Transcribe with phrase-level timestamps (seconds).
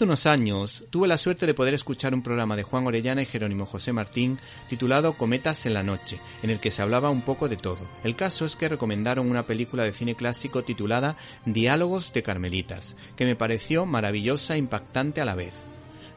[0.00, 3.26] Hace unos años tuve la suerte de poder escuchar un programa de Juan Orellana y
[3.26, 7.50] Jerónimo José Martín titulado Cometas en la Noche, en el que se hablaba un poco
[7.50, 7.80] de todo.
[8.02, 13.26] El caso es que recomendaron una película de cine clásico titulada Diálogos de Carmelitas, que
[13.26, 15.52] me pareció maravillosa e impactante a la vez.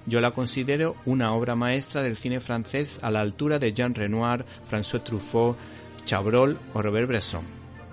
[0.05, 4.45] Yo la considero una obra maestra del cine francés a la altura de Jean Renoir,
[4.71, 5.57] François Truffaut,
[6.05, 7.43] Chabrol o Robert Bresson.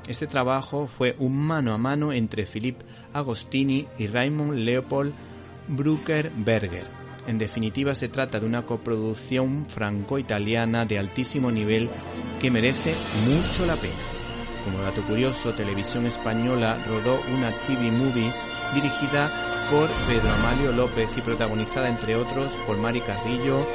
[0.07, 5.13] Este trabajo fue un mano a mano entre Philippe Agostini y Raymond Leopold
[5.69, 6.87] Brucker Berger.
[7.27, 11.91] En definitiva, se trata de una coproducción franco-italiana de altísimo nivel
[12.41, 12.95] que merece
[13.27, 13.95] mucho la pena.
[14.65, 18.33] Como dato curioso, Televisión Española rodó una TV movie
[18.75, 19.31] dirigida
[19.71, 23.67] por Pedro Amalio López y protagonizada entre otros por Mari Carrillo,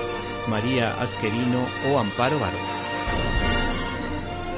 [0.47, 2.84] María Asquerino o Amparo Barón.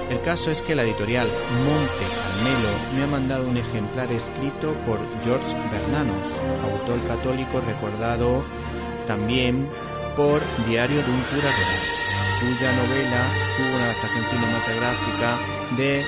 [0.09, 4.99] El caso es que la editorial Monte Carmelo me ha mandado un ejemplar escrito por
[5.23, 8.45] George Bernanos, autor católico recordado
[9.05, 9.69] también
[10.15, 11.83] por Diario de un cura real,
[12.39, 13.25] cuya novela
[13.57, 15.37] tuvo una adaptación cinematográfica
[15.77, 16.03] de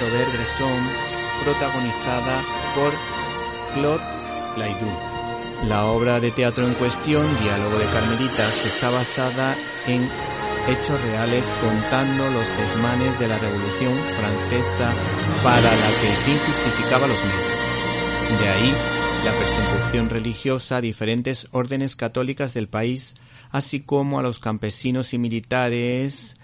[0.00, 0.88] Robert Bresson,
[1.44, 2.42] protagonizada
[2.74, 2.92] por
[3.74, 4.04] Claude
[4.56, 5.10] Laidou.
[5.68, 9.54] La obra de teatro en cuestión, Diálogo de Carmelitas, está basada
[9.86, 10.08] en
[10.70, 14.92] hechos reales contando los desmanes de la Revolución Francesa
[15.42, 18.40] para la que el fin justificaba los medios.
[18.40, 18.72] De ahí
[19.24, 23.14] la persecución religiosa a diferentes órdenes católicas del país,
[23.50, 26.36] así como a los campesinos y militares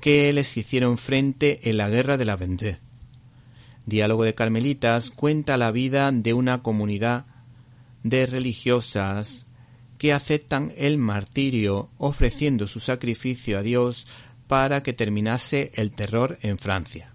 [0.00, 2.78] que les hicieron frente en la guerra de la Vendée.
[3.84, 7.26] Diálogo de Carmelitas cuenta la vida de una comunidad
[8.02, 9.43] de religiosas
[10.04, 14.06] que aceptan el martirio ofreciendo su sacrificio a Dios
[14.46, 17.14] para que terminase el terror en Francia.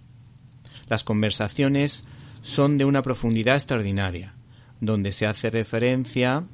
[0.87, 2.03] Las conversaciones
[2.41, 4.33] son de una profundidad extraordinaria,
[4.81, 6.45] donde se hace referencia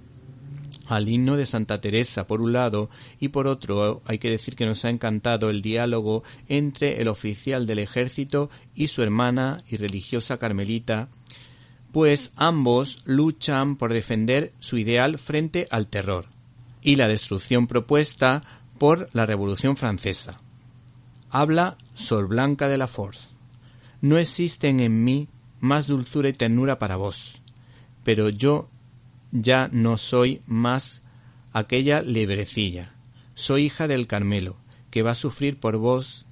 [0.88, 4.66] al himno de Santa Teresa por un lado y por otro hay que decir que
[4.66, 10.38] nos ha encantado el diálogo entre el oficial del ejército y su hermana y religiosa
[10.38, 11.08] carmelita
[11.96, 16.26] pues ambos luchan por defender su ideal frente al terror
[16.82, 18.42] y la destrucción propuesta
[18.78, 20.42] por la Revolución Francesa.
[21.30, 23.30] Habla Sor Blanca de la Force.
[24.02, 25.30] No existen en mí
[25.62, 27.42] más dulzura y ternura para vos,
[28.04, 28.68] pero yo
[29.32, 31.02] ya no soy más
[31.54, 32.94] aquella librecilla.
[33.36, 34.58] Soy hija del Carmelo,
[34.92, 36.26] que va a sufrir por vos,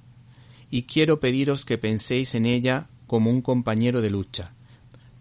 [0.70, 4.52] y quiero pediros que penséis en ella como un compañero de lucha,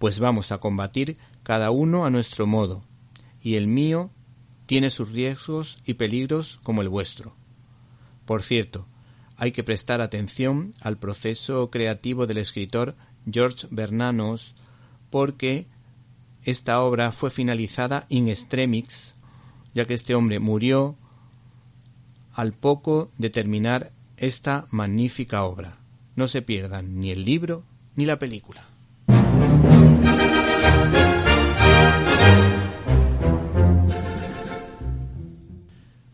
[0.03, 2.83] pues vamos a combatir cada uno a nuestro modo,
[3.41, 4.11] y el mío
[4.65, 7.37] tiene sus riesgos y peligros como el vuestro.
[8.25, 8.85] Por cierto,
[9.37, 12.97] hay que prestar atención al proceso creativo del escritor
[13.31, 14.55] George Bernanos
[15.09, 15.67] porque
[16.43, 19.15] esta obra fue finalizada in extremis,
[19.73, 20.97] ya que este hombre murió
[22.33, 25.77] al poco de terminar esta magnífica obra.
[26.17, 27.63] No se pierdan ni el libro
[27.95, 28.72] ni la película.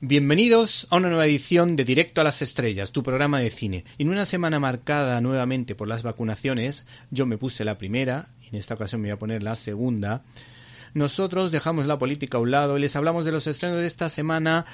[0.09, 3.85] Bienvenidos a una nueva edición de Directo a las Estrellas, tu programa de cine.
[4.00, 8.56] En una semana marcada nuevamente por las vacunaciones, yo me puse la primera, y en
[8.56, 10.23] esta ocasión me voy a poner la segunda.
[10.95, 14.09] Nosotros dejamos la política a un lado y les hablamos de los estrenos de esta
[14.09, 14.65] semana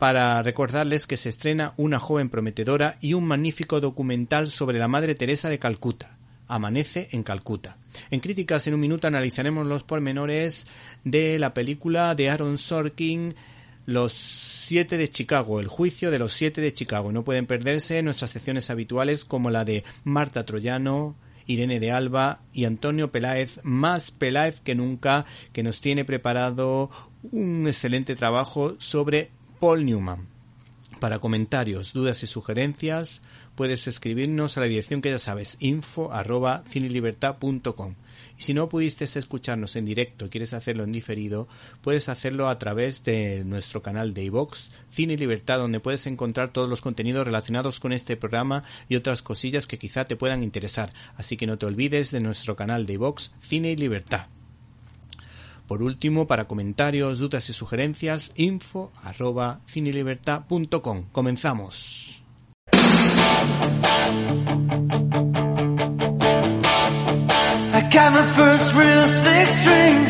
[0.00, 5.14] para recordarles que se estrena Una joven prometedora y un magnífico documental sobre la Madre
[5.14, 6.18] Teresa de Calcuta.
[6.48, 7.76] Amanece en Calcuta.
[8.10, 10.66] En críticas en un minuto analizaremos los pormenores
[11.04, 13.36] de la película de Aaron Sorkin,
[13.86, 17.12] Los siete de Chicago, el juicio de los siete de Chicago.
[17.12, 22.64] No pueden perderse nuestras secciones habituales como la de Marta Troyano Irene de Alba y
[22.64, 26.90] Antonio Peláez, más Peláez que nunca, que nos tiene preparado
[27.22, 29.30] un excelente trabajo sobre
[29.60, 30.28] Paul Newman.
[31.00, 33.22] Para comentarios, dudas y sugerencias,
[33.56, 36.62] puedes escribirnos a la dirección que ya sabes, info arroba.
[38.42, 41.46] Si no pudiste escucharnos en directo quieres hacerlo en diferido,
[41.80, 46.52] puedes hacerlo a través de nuestro canal de iVox, Cine y Libertad, donde puedes encontrar
[46.52, 50.92] todos los contenidos relacionados con este programa y otras cosillas que quizá te puedan interesar.
[51.16, 54.26] Así que no te olvides de nuestro canal de iVox, Cine y Libertad.
[55.68, 59.60] Por último, para comentarios, dudas y sugerencias, info arroba.
[61.12, 62.24] Comenzamos.
[67.92, 70.04] Got my first real six string,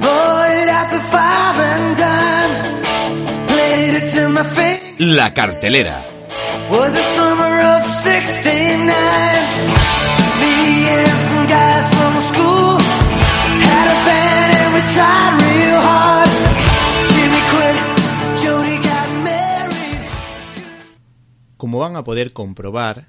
[0.00, 4.80] bought it at the five and dime, played it till my finger
[5.16, 5.98] La cartelera.
[6.70, 8.86] was the summer of 69.
[10.40, 10.54] Me
[10.96, 12.78] and some guys from school
[13.68, 16.30] had a band and we tried real hard.
[17.12, 17.76] Jimmy quit,
[18.42, 20.00] Jody got married.
[21.56, 23.06] Como van a poder comprobar,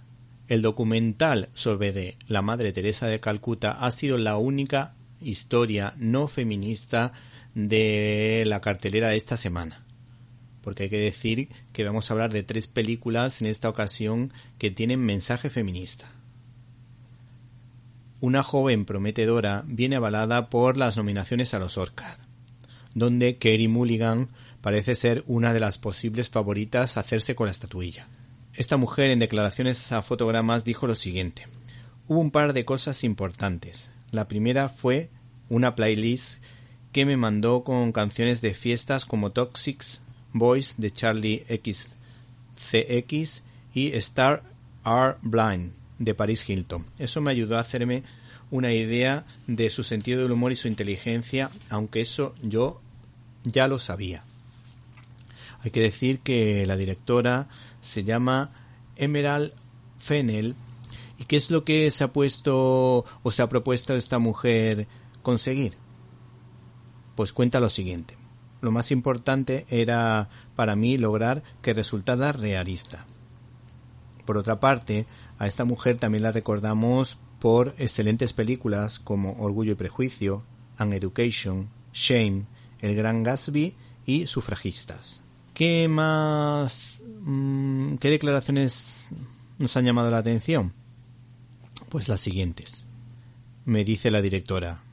[0.52, 7.14] el documental sobre la Madre Teresa de Calcuta ha sido la única historia no feminista
[7.56, 9.86] de la cartelera de esta semana.
[10.62, 14.72] Porque hay que decir que vamos a hablar de tres películas en esta ocasión que
[14.72, 16.12] tienen mensaje feminista.
[18.20, 22.18] Una joven prometedora viene avalada por las nominaciones a los Oscar,
[22.94, 24.28] donde Kerry Mulligan
[24.60, 28.10] parece ser una de las posibles favoritas a hacerse con la estatuilla.
[28.62, 31.48] Esta mujer en declaraciones a fotogramas dijo lo siguiente.
[32.08, 33.90] Hubo un par de cosas importantes.
[34.12, 35.10] La primera fue
[35.50, 36.44] una playlist
[36.92, 40.00] que me mandó con canciones de fiestas como Toxics
[40.32, 41.44] Boys de Charlie
[42.56, 43.42] XCX
[43.74, 44.44] y Star
[44.84, 46.86] Are Blind de Paris Hilton.
[47.00, 48.04] Eso me ayudó a hacerme
[48.52, 52.80] una idea de su sentido del humor y su inteligencia, aunque eso yo
[53.44, 54.24] ya lo sabía.
[55.64, 57.48] Hay que decir que la directora
[57.92, 58.52] se llama
[58.96, 59.54] Emerald
[60.00, 60.56] Fennel.
[61.20, 64.88] ¿Y qué es lo que se ha puesto o se ha propuesto esta mujer
[65.22, 65.74] conseguir?
[67.16, 68.16] Pues cuenta lo siguiente.
[68.62, 73.06] Lo más importante era para mí lograr que resultara realista.
[74.26, 75.06] Por otra parte,
[75.38, 80.44] a esta mujer también la recordamos por excelentes películas como Orgullo y Prejuicio,
[80.78, 82.46] An Education, Shame,
[82.80, 85.22] El Gran Gatsby y Sufragistas.
[85.54, 87.02] ¿Qué más?
[87.22, 89.10] mm, ¿Qué declaraciones
[89.58, 90.74] nos han llamado la atención?
[91.90, 92.86] Pues las siguientes.
[93.66, 94.84] Me dice la directora.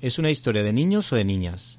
[0.00, 1.77] ¿Es una historia de niños o de niñas?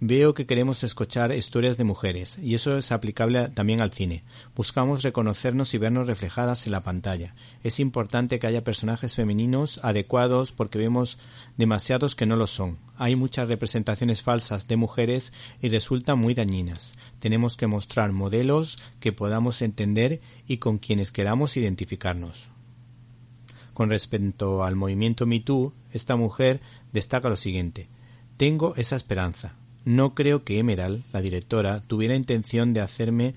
[0.00, 4.24] Veo que queremos escuchar historias de mujeres, y eso es aplicable también al cine.
[4.56, 7.36] Buscamos reconocernos y vernos reflejadas en la pantalla.
[7.62, 11.18] Es importante que haya personajes femeninos adecuados porque vemos
[11.56, 12.78] demasiados que no lo son.
[12.96, 15.32] Hay muchas representaciones falsas de mujeres
[15.62, 16.94] y resultan muy dañinas.
[17.20, 22.48] Tenemos que mostrar modelos que podamos entender y con quienes queramos identificarnos.
[23.74, 26.60] Con respecto al movimiento MeToo, esta mujer
[26.92, 27.88] destaca lo siguiente.
[28.36, 29.54] Tengo esa esperanza.
[29.84, 33.34] No creo que Emerald, la directora, tuviera intención de hacerme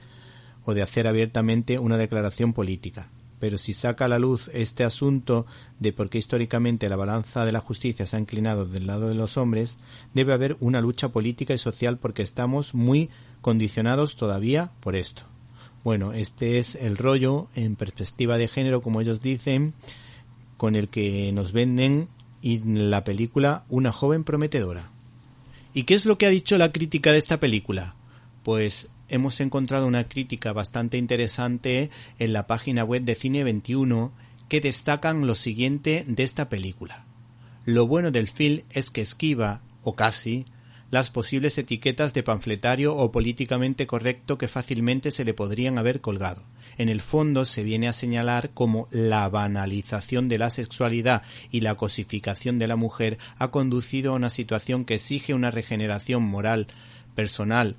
[0.65, 3.09] o de hacer abiertamente una declaración política.
[3.39, 5.45] Pero si saca a la luz este asunto
[5.79, 9.15] de por qué históricamente la balanza de la justicia se ha inclinado del lado de
[9.15, 9.77] los hombres,
[10.13, 13.09] debe haber una lucha política y social porque estamos muy
[13.41, 15.23] condicionados todavía por esto.
[15.83, 19.73] Bueno, este es el rollo en perspectiva de género, como ellos dicen,
[20.57, 22.09] con el que nos venden
[22.41, 24.91] en la película Una joven prometedora.
[25.77, 27.93] ¿Y qué es lo que ha dicho la crítica de esta película?
[28.41, 34.11] Pues hemos encontrado una crítica bastante interesante en la página web de Cine 21
[34.49, 37.05] que destacan lo siguiente de esta película.
[37.63, 40.47] Lo bueno del film es que esquiva, o casi,
[40.89, 46.43] las posibles etiquetas de panfletario o políticamente correcto que fácilmente se le podrían haber colgado.
[46.77, 51.75] En el fondo se viene a señalar como la banalización de la sexualidad y la
[51.75, 56.67] cosificación de la mujer ha conducido a una situación que exige una regeneración moral,
[57.15, 57.75] personal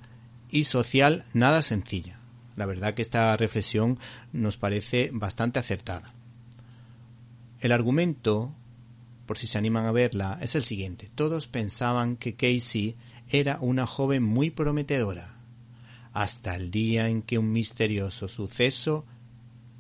[0.51, 2.19] y social nada sencilla.
[2.57, 3.99] La verdad que esta reflexión
[4.33, 6.13] nos parece bastante acertada.
[7.61, 8.53] El argumento,
[9.29, 11.11] por si se animan a verla, es el siguiente.
[11.15, 12.97] Todos pensaban que Casey
[13.29, 15.37] era una joven muy prometedora,
[16.15, 19.05] hasta el día en que un misterioso suceso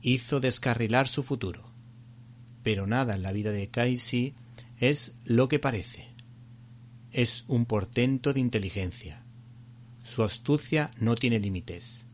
[0.02, 1.72] hizo descarrilar su futuro.
[2.62, 4.34] Pero nada en la vida de Casey
[4.78, 6.06] es lo que parece.
[7.10, 9.24] Es un portento de inteligencia.
[10.04, 12.06] Su astucia no tiene límites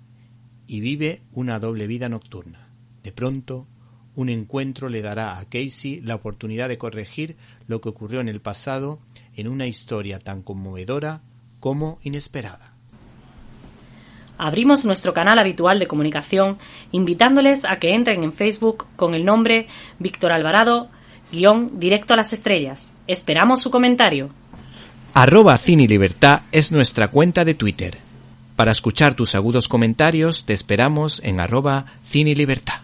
[0.69, 2.69] y vive una doble vida nocturna.
[3.03, 3.67] De pronto,
[4.17, 8.41] Un encuentro le dará a Casey la oportunidad de corregir lo que ocurrió en el
[8.41, 9.01] pasado
[9.35, 11.23] en una historia tan conmovedora
[11.59, 12.75] como inesperada.
[14.39, 16.59] Abrimos nuestro canal habitual de comunicación
[16.93, 19.69] invitándoles a que entren en Facebook con el nombre
[19.99, 20.89] Víctor Alvarado,
[21.31, 22.93] guion directo a las estrellas.
[23.07, 24.31] Esperamos su comentario.
[25.15, 27.99] Arroba Cine Libertad es nuestra cuenta de Twitter.
[28.57, 32.84] Para escuchar tus agudos comentarios te esperamos en arroba Cine Libertad.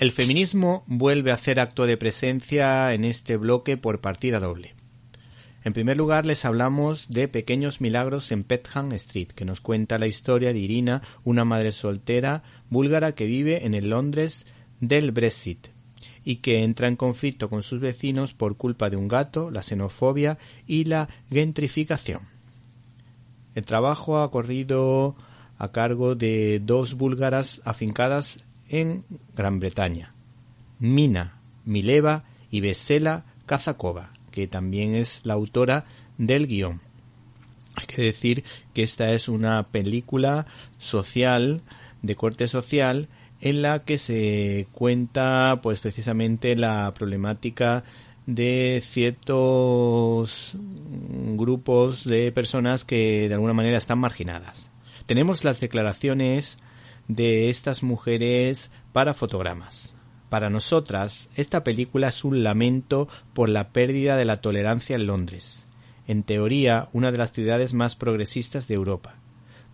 [0.00, 4.74] El feminismo vuelve a hacer acto de presencia en este bloque por partida doble.
[5.62, 10.06] En primer lugar, les hablamos de Pequeños Milagros en Petham Street, que nos cuenta la
[10.06, 14.46] historia de Irina, una madre soltera búlgara que vive en el Londres
[14.80, 15.68] del Brexit
[16.24, 20.38] y que entra en conflicto con sus vecinos por culpa de un gato, la xenofobia
[20.66, 22.22] y la gentrificación.
[23.54, 25.14] El trabajo ha corrido
[25.58, 28.38] a cargo de dos búlgaras afincadas
[28.70, 29.04] en
[29.36, 30.14] Gran Bretaña,
[30.78, 35.84] Mina Mileva y Vesela Kazakova que también es la autora
[36.18, 36.80] del guion.
[37.74, 40.46] Hay que decir que esta es una película
[40.78, 41.62] social,
[42.02, 43.08] de corte social,
[43.40, 47.84] en la que se cuenta pues precisamente la problemática
[48.26, 50.56] de ciertos
[51.36, 54.70] grupos de personas que de alguna manera están marginadas.
[55.06, 56.58] Tenemos las declaraciones
[57.10, 59.96] de estas mujeres para fotogramas.
[60.28, 65.66] Para nosotras, esta película es un lamento por la pérdida de la tolerancia en Londres,
[66.06, 69.16] en teoría una de las ciudades más progresistas de Europa.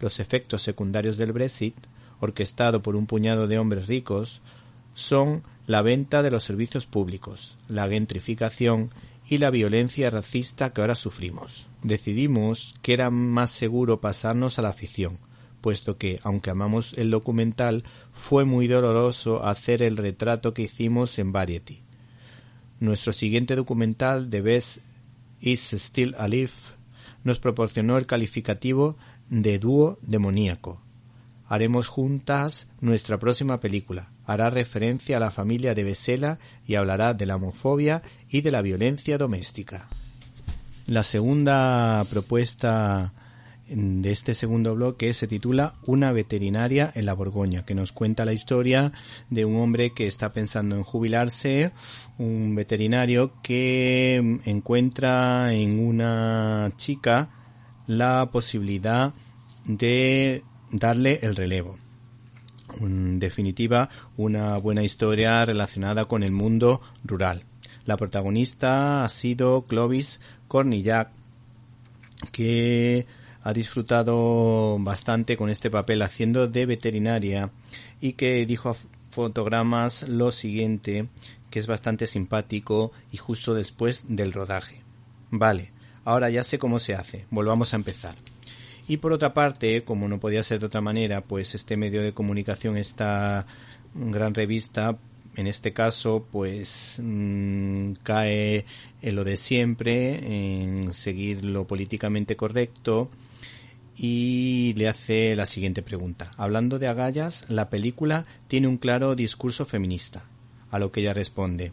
[0.01, 1.77] Los efectos secundarios del Brexit,
[2.21, 4.41] orquestado por un puñado de hombres ricos,
[4.95, 8.91] son la venta de los servicios públicos, la gentrificación
[9.29, 11.69] y la violencia racista que ahora sufrimos.
[11.83, 15.19] Decidimos que era más seguro pasarnos a la ficción,
[15.67, 17.83] puesto que, aunque amamos el documental,
[18.13, 21.81] fue muy doloroso hacer el retrato que hicimos en Variety.
[22.79, 24.79] Nuestro siguiente documental, The Best
[25.41, 26.53] Is Still Alive,
[27.25, 28.97] nos proporcionó el calificativo
[29.29, 30.81] de dúo demoníaco.
[31.49, 34.13] Haremos juntas nuestra próxima película.
[34.25, 38.63] Hará referencia a la familia de Besela y hablará de la homofobia y de la
[38.63, 39.89] violencia doméstica.
[40.87, 43.13] La segunda propuesta
[43.69, 48.33] de este segundo bloque se titula Una veterinaria en la Borgoña, que nos cuenta la
[48.33, 48.93] historia
[49.29, 51.73] de un hombre que está pensando en jubilarse,
[52.19, 57.31] un veterinario que encuentra en una chica
[57.87, 59.15] la posibilidad
[59.65, 61.77] de darle el relevo.
[62.81, 67.45] En definitiva, una buena historia relacionada con el mundo rural.
[67.85, 71.11] La protagonista ha sido Clovis Cornillac,
[72.33, 73.07] que
[73.47, 77.51] ha disfrutado bastante con este papel haciendo de veterinaria
[78.01, 78.77] y que dijo a
[79.11, 81.07] fotogramas lo siguiente,
[81.49, 84.81] que es bastante simpático y justo después del rodaje.
[85.31, 85.71] Vale,
[86.05, 88.17] ahora ya sé cómo se hace, volvamos a empezar.
[88.89, 92.13] Y por otra parte, como no podía ser de otra manera, pues este medio de
[92.13, 93.47] comunicación, esta
[93.95, 94.99] gran revista,
[95.37, 98.65] en este caso, pues mm, cae
[99.03, 103.09] en lo de siempre, en seguir lo políticamente correcto,
[103.97, 106.33] y le hace la siguiente pregunta.
[106.37, 110.25] Hablando de agallas, la película tiene un claro discurso feminista,
[110.71, 111.73] a lo que ella responde.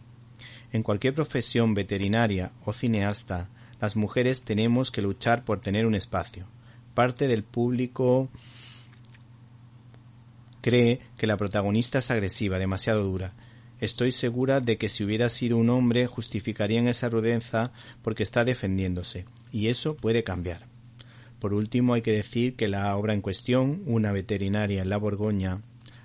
[0.72, 3.48] En cualquier profesión veterinaria o cineasta,
[3.80, 6.46] las mujeres tenemos que luchar por tener un espacio.
[6.94, 8.30] Parte del público
[10.62, 13.34] cree que la protagonista es agresiva, demasiado dura.
[13.80, 19.26] Estoy segura de que si hubiera sido un hombre justificarían esa rudeza porque está defendiéndose,
[19.52, 20.73] y eso puede cambiar.
[21.44, 25.60] Por último, hay que decir que la obra en cuestión, Una veterinaria en la Borgoña,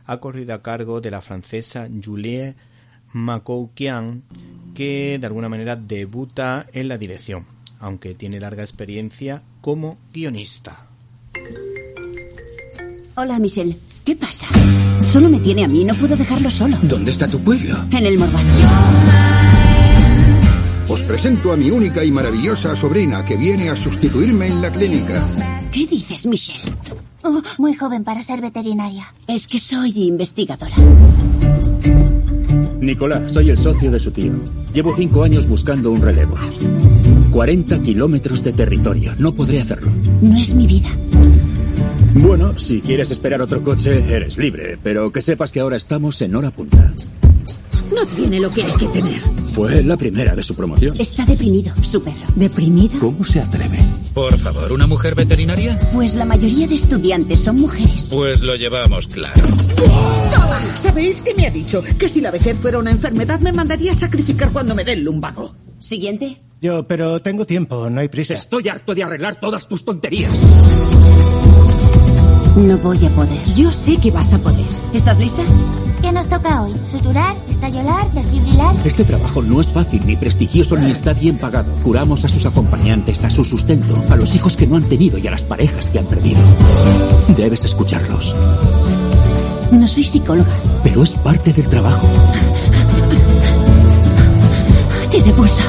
[0.05, 2.55] ha corrido a cargo de la francesa Julie
[3.13, 4.23] Macouquian,
[4.75, 7.45] que de alguna manera debuta en la dirección,
[7.79, 10.87] aunque tiene larga experiencia como guionista.
[13.15, 13.77] Hola, Michelle.
[14.03, 14.47] ¿Qué pasa?
[14.99, 16.77] Solo me tiene a mí, no puedo dejarlo solo.
[16.81, 17.77] ¿Dónde está tu pueblo?
[17.91, 18.45] En el Morval.
[20.89, 25.23] Os presento a mi única y maravillosa sobrina que viene a sustituirme en la clínica.
[25.71, 26.63] ¿Qué dices, Michelle?
[27.23, 29.13] Oh, muy joven para ser veterinaria.
[29.27, 30.75] Es que soy investigadora.
[32.81, 34.33] Nicolás, soy el socio de su tío.
[34.73, 36.35] Llevo cinco años buscando un relevo.
[37.29, 39.13] 40 kilómetros de territorio.
[39.19, 39.91] No podré hacerlo.
[40.21, 40.89] No es mi vida.
[42.15, 46.35] Bueno, si quieres esperar otro coche, eres libre, pero que sepas que ahora estamos en
[46.35, 46.91] hora punta.
[47.93, 49.38] No tiene lo que hay que tener.
[49.53, 50.95] Fue la primera de su promoción.
[50.99, 52.15] Está deprimido, su perro.
[52.35, 52.99] ¿Deprimido?
[52.99, 53.77] ¿Cómo se atreve?
[54.13, 55.77] Por favor, ¿una mujer veterinaria?
[55.93, 58.09] Pues la mayoría de estudiantes son mujeres.
[58.11, 59.41] Pues lo llevamos claro.
[60.33, 60.59] ¡Toma!
[60.75, 61.83] ¿Sabéis qué me ha dicho?
[61.97, 65.03] Que si la vejez fuera una enfermedad me mandaría a sacrificar cuando me dé el
[65.03, 65.53] lumbago.
[65.79, 66.41] Siguiente.
[66.61, 68.33] Yo, pero tengo tiempo, no hay prisa.
[68.33, 70.33] Estoy harto de arreglar todas tus tonterías.
[72.55, 73.53] No voy a poder.
[73.55, 74.65] Yo sé que vas a poder.
[74.93, 75.41] ¿Estás lista?
[76.01, 76.73] ¿Qué nos toca hoy?
[76.89, 77.35] ¿Suturar?
[77.49, 78.11] ¿Estallolar?
[78.13, 78.75] ¿desfibrilar?
[78.85, 81.71] Este trabajo no es fácil, ni prestigioso, ni está bien pagado.
[81.83, 85.27] Curamos a sus acompañantes, a su sustento, a los hijos que no han tenido y
[85.27, 86.39] a las parejas que han perdido.
[87.35, 88.33] Debes escucharlos.
[89.71, 90.49] No soy psicóloga.
[90.83, 92.07] Pero es parte del trabajo.
[95.11, 95.63] Tiene pulso.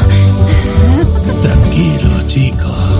[1.42, 3.00] Tranquilo, chico.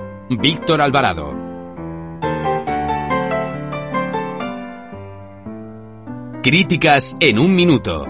[0.39, 1.35] Víctor Alvarado.
[6.41, 8.07] Críticas en un minuto.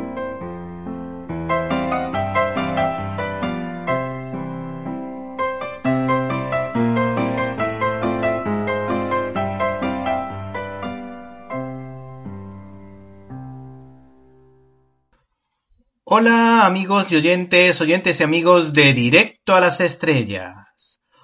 [16.04, 20.61] Hola amigos y oyentes, oyentes y amigos de Directo a las Estrellas.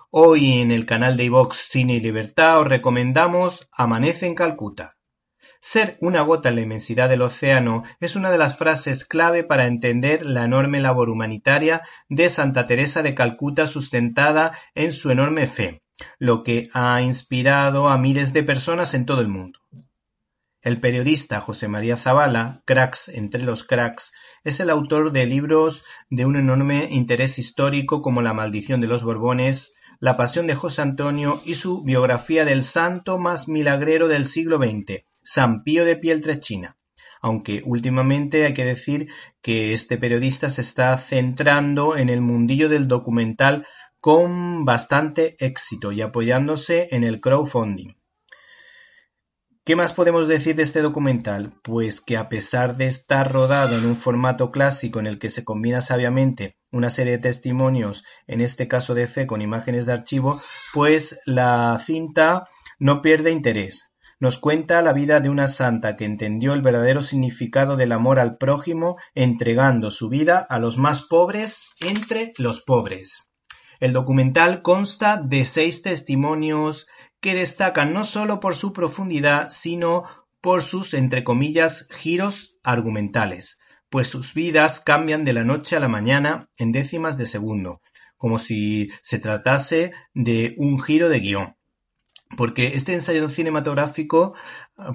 [0.10, 4.96] Hoy en el canal de iVox Cine y Libertad os recomendamos Amanece en Calcuta.
[5.60, 9.68] Ser una gota en la inmensidad del océano es una de las frases clave para
[9.68, 15.84] entender la enorme labor humanitaria de Santa Teresa de Calcuta sustentada en su enorme fe,
[16.20, 19.60] lo que ha inspirado a miles de personas en todo el mundo.
[20.62, 24.14] El periodista José María Zavala, cracks entre los cracks,
[24.46, 29.04] es el autor de libros de un enorme interés histórico como La maldición de los
[29.04, 34.60] Borbones, La pasión de José Antonio y su biografía del santo más milagrero del siglo
[34.60, 36.78] XX, San Pío de Pieltrechina.
[37.20, 39.08] Aunque últimamente hay que decir
[39.42, 43.66] que este periodista se está centrando en el mundillo del documental
[44.00, 47.96] con bastante éxito y apoyándose en el crowdfunding.
[49.64, 51.60] ¿Qué más podemos decir de este documental?
[51.64, 55.44] Pues que a pesar de estar rodado en un formato clásico en el que se
[55.44, 60.42] combina sabiamente una serie de testimonios, en este caso de fe con imágenes de archivo,
[60.74, 62.48] pues la cinta
[62.80, 63.86] no pierde interés.
[64.20, 68.38] Nos cuenta la vida de una santa que entendió el verdadero significado del amor al
[68.38, 73.30] prójimo entregando su vida a los más pobres entre los pobres.
[73.80, 76.88] El documental consta de seis testimonios
[77.22, 80.04] que destacan no solo por su profundidad, sino
[80.42, 85.88] por sus, entre comillas, giros argumentales, pues sus vidas cambian de la noche a la
[85.88, 87.82] mañana en décimas de segundo,
[88.18, 91.56] como si se tratase de un giro de guion.
[92.36, 94.34] Porque este ensayo cinematográfico,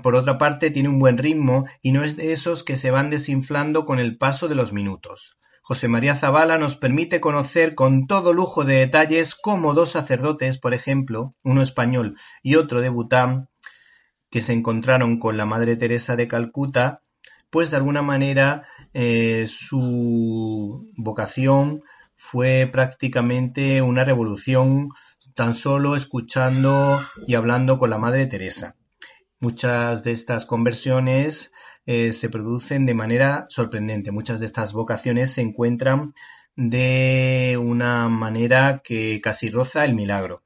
[0.03, 3.09] por otra parte, tiene un buen ritmo y no es de esos que se van
[3.09, 5.39] desinflando con el paso de los minutos.
[5.65, 10.75] José María Zavala nos permite conocer con todo lujo de detalles cómo dos sacerdotes, por
[10.75, 13.49] ejemplo, uno español y otro de Bután,
[14.29, 17.03] que se encontraron con la Madre Teresa de Calcuta,
[17.49, 21.83] pues de alguna manera eh, su vocación
[22.15, 24.91] fue prácticamente una revolución
[25.35, 28.77] tan solo escuchando y hablando con la Madre Teresa.
[29.41, 31.53] Muchas de estas conversiones
[31.87, 34.13] eh, se producen de manera sorprendente.
[34.13, 36.15] Muchas de estas vocaciones se encuentran
[36.55, 40.45] de una manera que casi roza el milagro.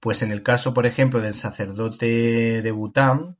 [0.00, 3.38] Pues en el caso, por ejemplo, del sacerdote de Bután,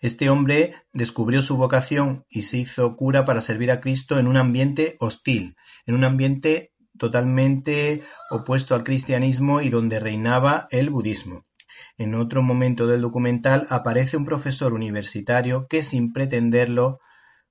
[0.00, 4.36] este hombre descubrió su vocación y se hizo cura para servir a Cristo en un
[4.36, 11.44] ambiente hostil, en un ambiente totalmente opuesto al cristianismo y donde reinaba el budismo.
[11.96, 17.00] En otro momento del documental aparece un profesor universitario que sin pretenderlo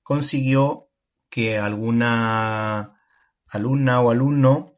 [0.02, 0.88] consiguió
[1.30, 2.94] que alguna
[3.48, 4.74] alumna o alumno,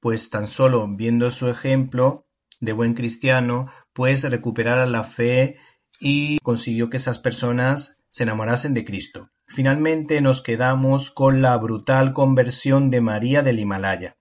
[0.00, 2.26] pues tan solo viendo su ejemplo
[2.60, 5.58] de buen cristiano, pues recuperara la fe
[6.00, 9.30] y consiguió que esas personas se enamorasen de Cristo.
[9.46, 14.16] Finalmente nos quedamos con la brutal conversión de María del Himalaya,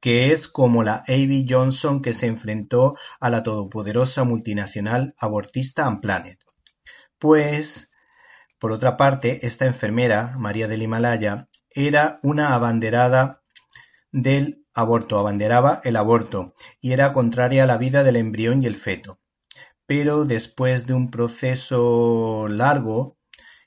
[0.00, 1.44] que es como la A.B.
[1.48, 6.38] Johnson que se enfrentó a la todopoderosa multinacional abortista Unplanet.
[7.18, 7.92] Pues,
[8.58, 13.42] por otra parte, esta enfermera, María del Himalaya, era una abanderada
[14.10, 18.76] del aborto, abanderaba el aborto y era contraria a la vida del embrión y el
[18.76, 19.19] feto.
[19.90, 23.18] Pero después de un proceso largo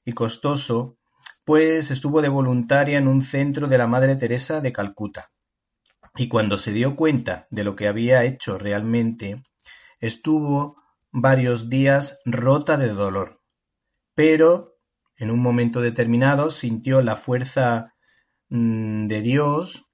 [0.05, 0.97] y costoso,
[1.43, 5.31] pues estuvo de voluntaria en un centro de la Madre Teresa de Calcuta.
[6.15, 9.43] Y cuando se dio cuenta de lo que había hecho realmente,
[9.99, 10.77] estuvo
[11.11, 13.41] varios días rota de dolor.
[14.15, 14.77] Pero
[15.17, 17.95] en un momento determinado sintió la fuerza
[18.47, 19.89] mm, de Dios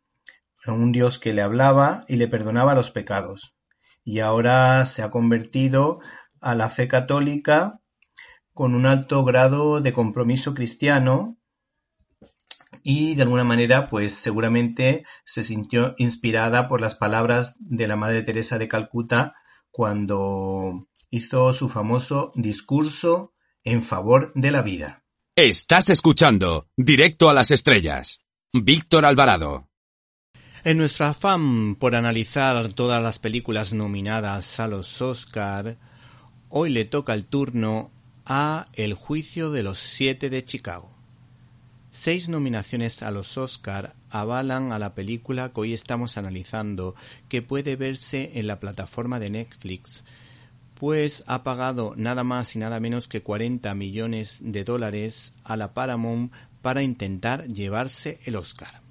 [0.67, 3.55] un Dios que le hablaba y le perdonaba los pecados.
[4.03, 5.99] Y ahora se ha convertido
[6.41, 7.81] a la fe católica
[8.53, 11.37] con un alto grado de compromiso cristiano
[12.83, 18.23] y de alguna manera pues seguramente se sintió inspirada por las palabras de la Madre
[18.23, 19.35] Teresa de Calcuta
[19.71, 25.03] cuando hizo su famoso discurso en favor de la vida.
[25.35, 28.25] Estás escuchando Directo a las Estrellas.
[28.51, 29.69] Víctor Alvarado.
[30.63, 35.77] En nuestro afán por analizar todas las películas nominadas a los Oscar,
[36.49, 37.91] hoy le toca el turno
[38.25, 40.89] a El juicio de los siete de Chicago.
[41.91, 46.95] Seis nominaciones a los Oscar avalan a la película que hoy estamos analizando,
[47.27, 50.03] que puede verse en la plataforma de Netflix,
[50.73, 55.73] pues ha pagado nada más y nada menos que 40 millones de dólares a la
[55.73, 56.31] Paramount
[56.63, 58.81] para intentar llevarse el Oscar.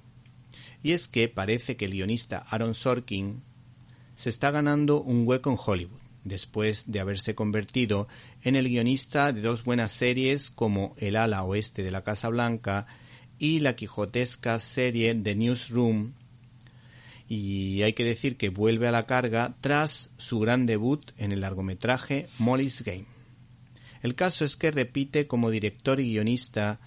[0.81, 3.41] Y es que parece que el guionista Aaron Sorkin
[4.15, 8.07] se está ganando un hueco en Hollywood, después de haberse convertido
[8.43, 12.87] en el guionista de dos buenas series como El ala oeste de la Casa Blanca
[13.37, 16.13] y la quijotesca serie The Newsroom.
[17.27, 21.41] Y hay que decir que vuelve a la carga tras su gran debut en el
[21.41, 23.05] largometraje Molly's Game.
[24.01, 26.79] El caso es que repite como director y guionista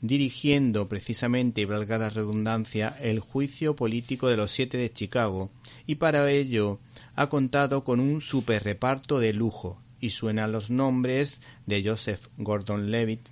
[0.00, 5.50] dirigiendo precisamente, y valga la redundancia, el juicio político de los siete de Chicago,
[5.86, 6.78] y para ello
[7.14, 13.28] ha contado con un super reparto de lujo, y suenan los nombres de Joseph Gordon-Levitt,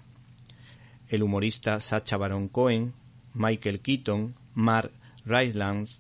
[1.09, 2.95] el humorista Sacha Baron Cohen,
[3.35, 4.93] Michael Keaton, Mark
[5.25, 5.99] Rylance,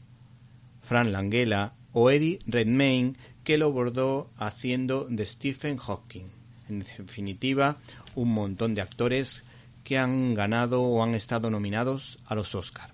[0.83, 6.25] Fran Langella o Eddie Redmayne, que lo bordó haciendo de Stephen Hawking.
[6.69, 7.79] En definitiva,
[8.15, 9.45] un montón de actores
[9.85, 12.93] que han ganado o han estado nominados a los Oscar.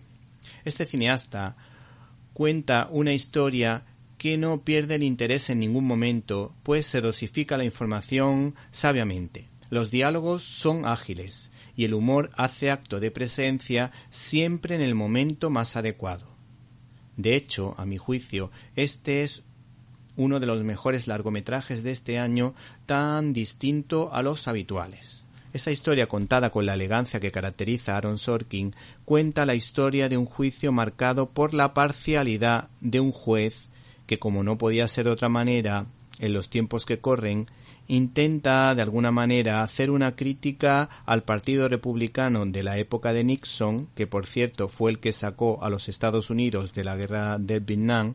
[0.64, 1.56] Este cineasta
[2.34, 3.84] cuenta una historia
[4.18, 9.48] que no pierde el interés en ningún momento, pues se dosifica la información sabiamente.
[9.70, 15.48] Los diálogos son ágiles y el humor hace acto de presencia siempre en el momento
[15.48, 16.36] más adecuado.
[17.16, 19.44] De hecho, a mi juicio, este es
[20.16, 25.19] uno de los mejores largometrajes de este año tan distinto a los habituales.
[25.52, 30.16] Esta historia contada con la elegancia que caracteriza a Aaron Sorkin cuenta la historia de
[30.16, 33.68] un juicio marcado por la parcialidad de un juez
[34.06, 35.86] que, como no podía ser de otra manera,
[36.20, 37.48] en los tiempos que corren,
[37.88, 43.88] intenta de alguna manera hacer una crítica al Partido Republicano de la época de Nixon,
[43.96, 47.58] que por cierto fue el que sacó a los Estados Unidos de la guerra de
[47.58, 48.14] Vietnam,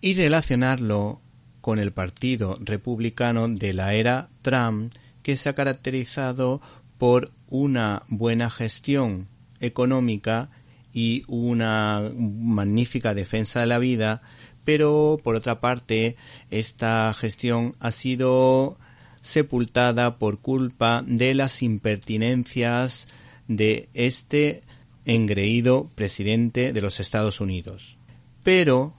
[0.00, 1.20] y relacionarlo
[1.60, 4.94] con el Partido Republicano de la era Trump,
[5.24, 6.60] que se ha caracterizado
[6.98, 9.26] por una buena gestión
[9.58, 10.50] económica
[10.92, 14.22] y una magnífica defensa de la vida,
[14.64, 16.16] pero por otra parte
[16.50, 18.78] esta gestión ha sido
[19.22, 23.08] sepultada por culpa de las impertinencias
[23.48, 24.62] de este
[25.06, 27.96] engreído presidente de los Estados Unidos.
[28.42, 28.94] Pero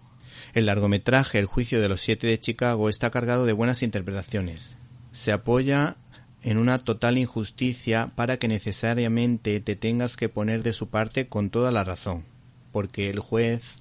[0.56, 4.78] el largometraje El juicio de los siete de Chicago está cargado de buenas interpretaciones.
[5.12, 5.98] Se apoya
[6.46, 11.50] en una total injusticia para que necesariamente te tengas que poner de su parte con
[11.50, 12.24] toda la razón,
[12.72, 13.80] porque el juez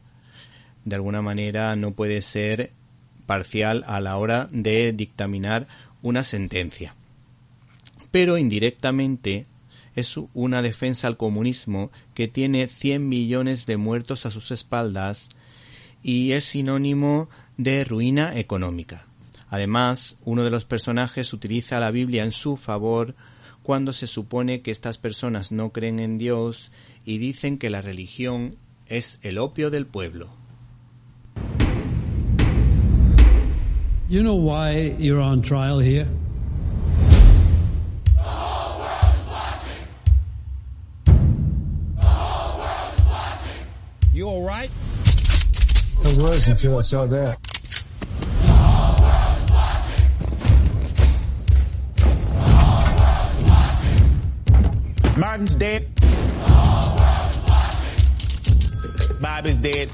[0.87, 2.72] de alguna manera no puede ser
[3.27, 5.68] parcial a la hora de dictaminar
[6.00, 6.94] una sentencia.
[8.11, 9.44] Pero indirectamente
[9.94, 15.29] es una defensa al comunismo que tiene 100 millones de muertos a sus espaldas
[16.03, 19.07] y es sinónimo de ruina económica.
[19.55, 23.14] Además, uno de los personajes utiliza la Biblia en su favor
[23.62, 26.73] cuando se supone que estas personas no creen en Dios
[27.05, 28.57] y dicen que la religión
[28.88, 30.31] es el opio del pueblo.
[34.09, 36.09] You know why you're on trial here?
[44.12, 44.71] You all right?
[46.05, 47.54] I was until I saw that.
[55.16, 55.88] Martin's dead.
[59.20, 59.88] Bob is dead.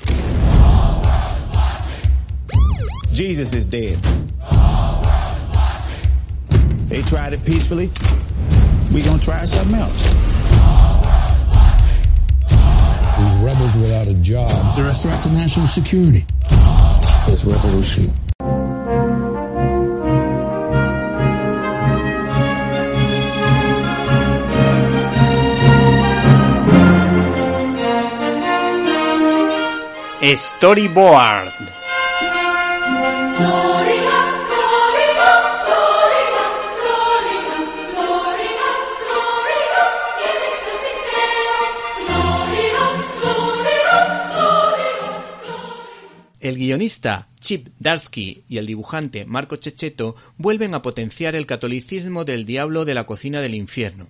[3.12, 3.96] Jesus is dead.
[6.88, 7.90] They tried it peacefully.
[8.94, 10.02] We gonna try something else.
[13.18, 14.76] These rebels without a job.
[14.76, 16.24] They're a threat to national security.
[17.28, 18.12] It's revolution.
[30.22, 31.50] Storyboard.
[46.38, 52.44] El guionista Chip Darsky y el dibujante Marco Checheto vuelven a potenciar el catolicismo del
[52.44, 54.08] diablo de la cocina del infierno.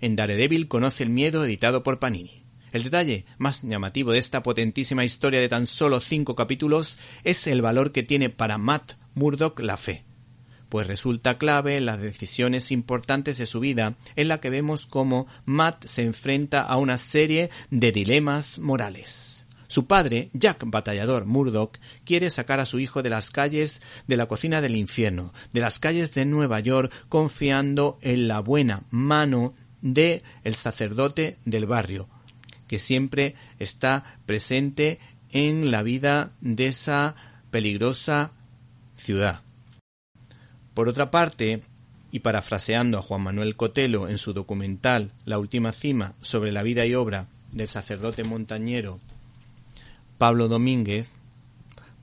[0.00, 2.41] En Daredevil conoce el miedo editado por Panini.
[2.72, 7.60] El detalle más llamativo de esta potentísima historia de tan solo cinco capítulos es el
[7.60, 10.04] valor que tiene para Matt Murdock la fe,
[10.70, 15.26] pues resulta clave en las decisiones importantes de su vida, en la que vemos cómo
[15.44, 19.44] Matt se enfrenta a una serie de dilemas morales.
[19.66, 24.28] Su padre, Jack Batallador Murdoch, quiere sacar a su hijo de las calles de la
[24.28, 30.22] cocina del infierno, de las calles de Nueva York, confiando en la buena mano de
[30.44, 32.08] el sacerdote del barrio,
[32.72, 34.98] que siempre está presente
[35.30, 37.16] en la vida de esa
[37.50, 38.32] peligrosa
[38.96, 39.42] ciudad.
[40.72, 41.60] Por otra parte,
[42.10, 46.86] y parafraseando a Juan Manuel Cotelo en su documental La última cima sobre la vida
[46.86, 49.00] y obra del sacerdote montañero
[50.16, 51.10] Pablo Domínguez,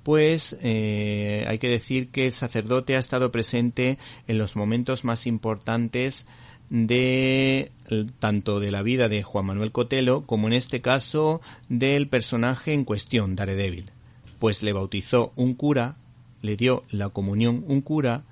[0.03, 5.25] pues eh, hay que decir que el sacerdote ha estado presente en los momentos más
[5.25, 6.27] importantes
[6.69, 7.71] de
[8.19, 12.86] tanto de la vida de Juan Manuel Cotelo como en este caso del personaje en
[12.86, 13.91] cuestión, Daredevil,
[14.38, 15.97] pues le bautizó un cura,
[16.41, 18.23] le dio la comunión un cura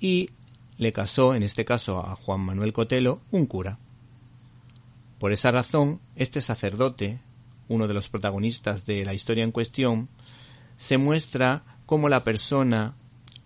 [0.00, 0.30] y
[0.78, 3.78] le casó, en este caso a Juan Manuel Cotelo, un cura.
[5.18, 7.20] Por esa razón, este sacerdote,
[7.68, 10.08] uno de los protagonistas de la historia en cuestión,
[10.76, 12.94] se muestra como la persona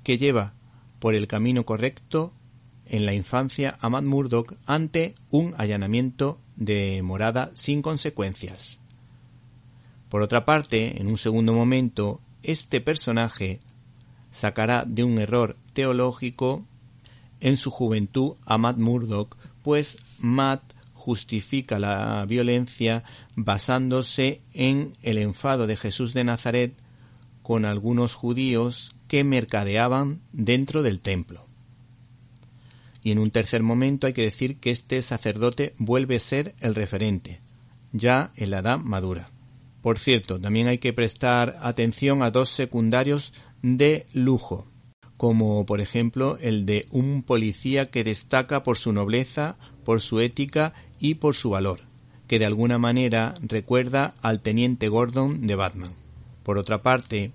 [0.02, 0.54] que lleva
[0.98, 2.32] por el camino correcto
[2.88, 8.78] en la infancia a Matt Murdock ante un allanamiento de morada sin consecuencias.
[10.08, 13.60] Por otra parte, en un segundo momento, este personaje
[14.30, 16.64] sacará de un error teológico
[17.40, 20.62] en su juventud a Matt Murdock, pues Matt
[20.94, 23.04] justifica la violencia
[23.36, 26.74] basándose en el enfado de Jesús de Nazaret
[27.42, 31.47] con algunos judíos que mercadeaban dentro del templo.
[33.02, 36.74] Y en un tercer momento hay que decir que este sacerdote vuelve a ser el
[36.74, 37.40] referente,
[37.92, 39.30] ya en la edad madura.
[39.82, 43.32] Por cierto, también hay que prestar atención a dos secundarios
[43.62, 44.66] de lujo,
[45.16, 50.74] como por ejemplo el de un policía que destaca por su nobleza, por su ética
[50.98, 51.80] y por su valor,
[52.26, 55.92] que de alguna manera recuerda al teniente Gordon de Batman.
[56.42, 57.32] Por otra parte,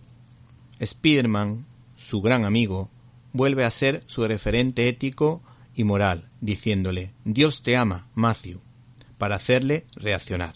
[0.84, 2.90] Spiderman, su gran amigo,
[3.32, 5.42] vuelve a ser su referente ético
[5.76, 8.62] y moral, diciéndole Dios te ama, Matthew,
[9.18, 10.56] para hacerle reaccionar.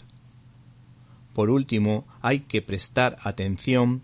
[1.34, 4.02] Por último, hay que prestar atención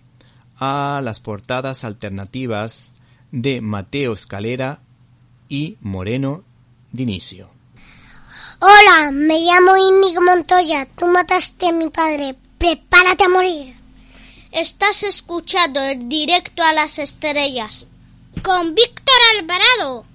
[0.57, 2.92] a las portadas alternativas
[3.33, 4.81] de Mateo Escalera
[5.48, 6.44] y Moreno
[6.92, 7.50] Dinicio.
[8.61, 10.87] Hola, me llamo Inigo Montoya.
[10.96, 12.37] Tú mataste a mi padre.
[12.57, 13.74] Prepárate a morir.
[14.53, 17.90] Estás escuchando el directo a las estrellas
[18.42, 20.13] con Víctor Alvarado.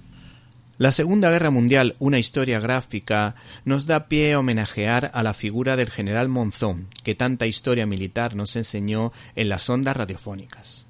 [0.80, 3.34] La Segunda Guerra Mundial, una historia gráfica,
[3.66, 8.34] nos da pie a homenajear a la figura del general Monzón, que tanta historia militar
[8.34, 10.86] nos enseñó en las ondas radiofónicas.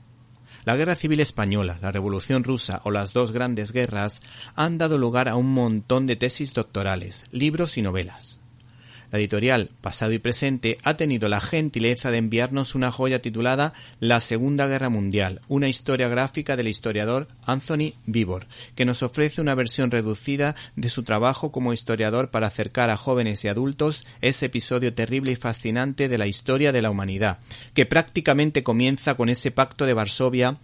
[0.64, 4.22] La Guerra Civil Española, la Revolución Rusa o las dos grandes guerras
[4.54, 8.39] han dado lugar a un montón de tesis doctorales, libros y novelas.
[9.10, 14.20] La editorial Pasado y Presente ha tenido la gentileza de enviarnos una joya titulada La
[14.20, 18.46] Segunda Guerra Mundial, una historia gráfica del historiador Anthony Vivor,
[18.76, 23.44] que nos ofrece una versión reducida de su trabajo como historiador para acercar a jóvenes
[23.44, 27.38] y adultos ese episodio terrible y fascinante de la historia de la humanidad,
[27.74, 30.58] que prácticamente comienza con ese pacto de Varsovia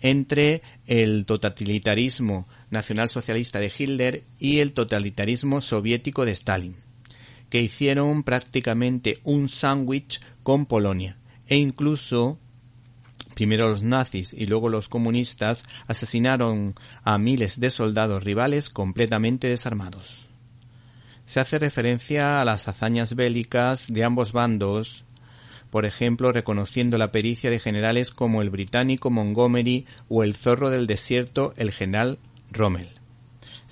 [0.00, 6.76] entre el totalitarismo nacionalsocialista de Hitler y el totalitarismo soviético de Stalin,
[7.52, 12.38] que hicieron prácticamente un sándwich con Polonia e incluso
[13.34, 20.28] primero los nazis y luego los comunistas asesinaron a miles de soldados rivales completamente desarmados.
[21.26, 25.04] Se hace referencia a las hazañas bélicas de ambos bandos
[25.68, 30.86] por ejemplo reconociendo la pericia de generales como el británico Montgomery o el zorro del
[30.86, 32.18] desierto el general
[32.50, 33.01] Rommel.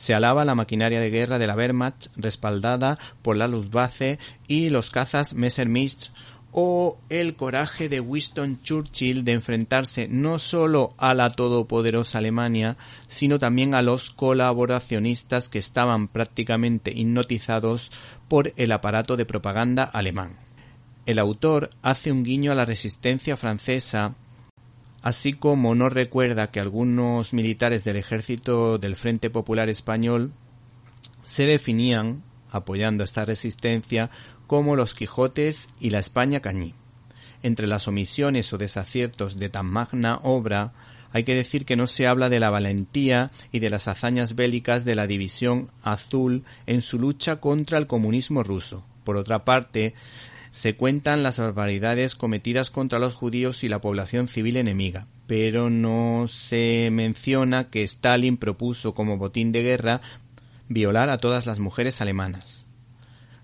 [0.01, 4.89] Se alaba la maquinaria de guerra de la Wehrmacht respaldada por la Luftwaffe y los
[4.89, 6.09] cazas Messerschmitt
[6.53, 13.39] o el coraje de Winston Churchill de enfrentarse no solo a la todopoderosa Alemania, sino
[13.39, 17.93] también a los colaboracionistas que estaban prácticamente hipnotizados
[18.27, 20.39] por el aparato de propaganda alemán.
[21.05, 24.15] El autor hace un guiño a la resistencia francesa,
[25.03, 30.33] así como no recuerda que algunos militares del ejército del Frente Popular Español
[31.25, 34.11] se definían, apoyando esta resistencia,
[34.47, 36.75] como los Quijotes y la España Cañí.
[37.43, 40.73] Entre las omisiones o desaciertos de tan magna obra,
[41.13, 44.85] hay que decir que no se habla de la valentía y de las hazañas bélicas
[44.85, 48.85] de la División Azul en su lucha contra el comunismo ruso.
[49.05, 49.95] Por otra parte,
[50.51, 56.27] se cuentan las barbaridades cometidas contra los judíos y la población civil enemiga, pero no
[56.29, 60.01] se menciona que Stalin propuso como botín de guerra
[60.69, 62.67] violar a todas las mujeres alemanas.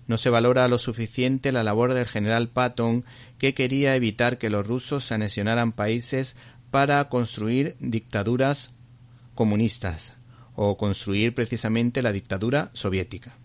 [0.05, 3.03] No se valora lo suficiente la labor del general Patton,
[3.37, 6.35] que quería evitar que los rusos se anexionaran países
[6.71, 8.71] para construir dictaduras
[9.35, 10.13] comunistas
[10.55, 13.35] o construir precisamente la dictadura soviética.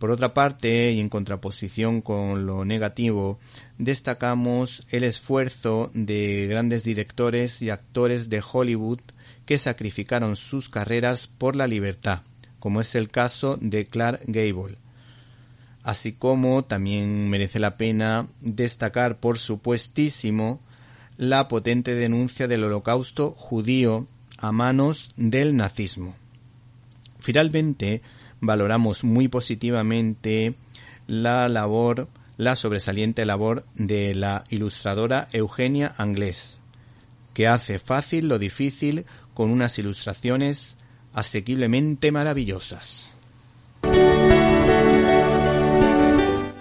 [0.00, 3.38] Por otra parte, y en contraposición con lo negativo,
[3.76, 9.00] destacamos el esfuerzo de grandes directores y actores de Hollywood
[9.44, 12.22] que sacrificaron sus carreras por la libertad,
[12.60, 14.78] como es el caso de Clark Gable.
[15.82, 20.62] Así como también merece la pena destacar, por supuestísimo,
[21.18, 24.06] la potente denuncia del holocausto judío
[24.38, 26.16] a manos del nazismo.
[27.18, 28.00] Finalmente,
[28.40, 30.54] valoramos muy positivamente
[31.06, 36.58] la labor, la sobresaliente labor de la ilustradora Eugenia Anglés,
[37.34, 40.76] que hace fácil lo difícil con unas ilustraciones
[41.12, 43.12] asequiblemente maravillosas.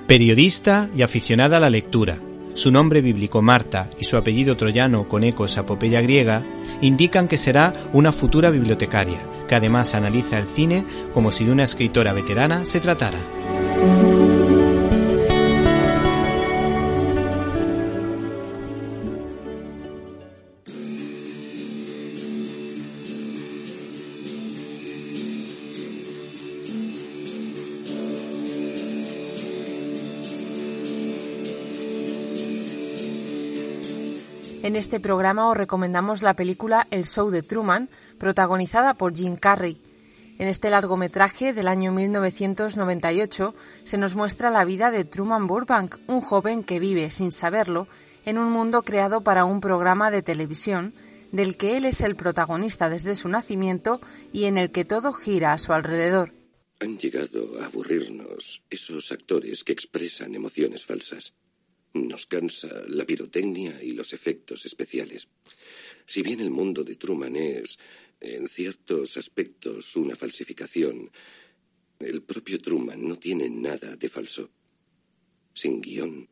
[0.08, 2.20] Periodista y aficionada a la lectura,
[2.60, 6.44] su nombre bíblico Marta y su apellido troyano con ecos a apopeya griega
[6.82, 11.64] indican que será una futura bibliotecaria, que además analiza el cine como si de una
[11.64, 13.59] escritora veterana se tratara.
[34.70, 39.82] En este programa os recomendamos la película El Show de Truman, protagonizada por Jim Carrey.
[40.38, 46.22] En este largometraje del año 1998 se nos muestra la vida de Truman Burbank, un
[46.22, 47.88] joven que vive, sin saberlo,
[48.26, 50.94] en un mundo creado para un programa de televisión
[51.32, 54.00] del que él es el protagonista desde su nacimiento
[54.32, 56.36] y en el que todo gira a su alrededor.
[56.80, 61.34] Han llegado a aburrirnos esos actores que expresan emociones falsas.
[61.94, 65.28] Nos cansa la pirotecnia y los efectos especiales.
[66.06, 67.80] Si bien el mundo de Truman es,
[68.20, 71.12] en ciertos aspectos, una falsificación,
[72.00, 74.50] el propio Truman no tiene nada de falso.
[75.54, 76.30] Sin guion,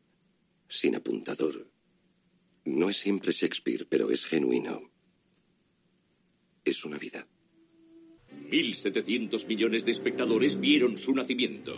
[0.68, 1.70] sin apuntador.
[2.64, 4.90] No es siempre Shakespeare, pero es genuino.
[6.64, 7.26] Es una vida.
[8.50, 11.76] 1.700 millones de espectadores vieron su nacimiento.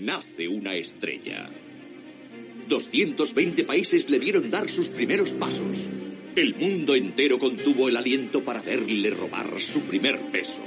[0.00, 1.50] Nace una estrella.
[2.68, 5.88] 220 países le vieron dar sus primeros pasos.
[6.34, 10.60] El mundo entero contuvo el aliento para verle robar su primer beso.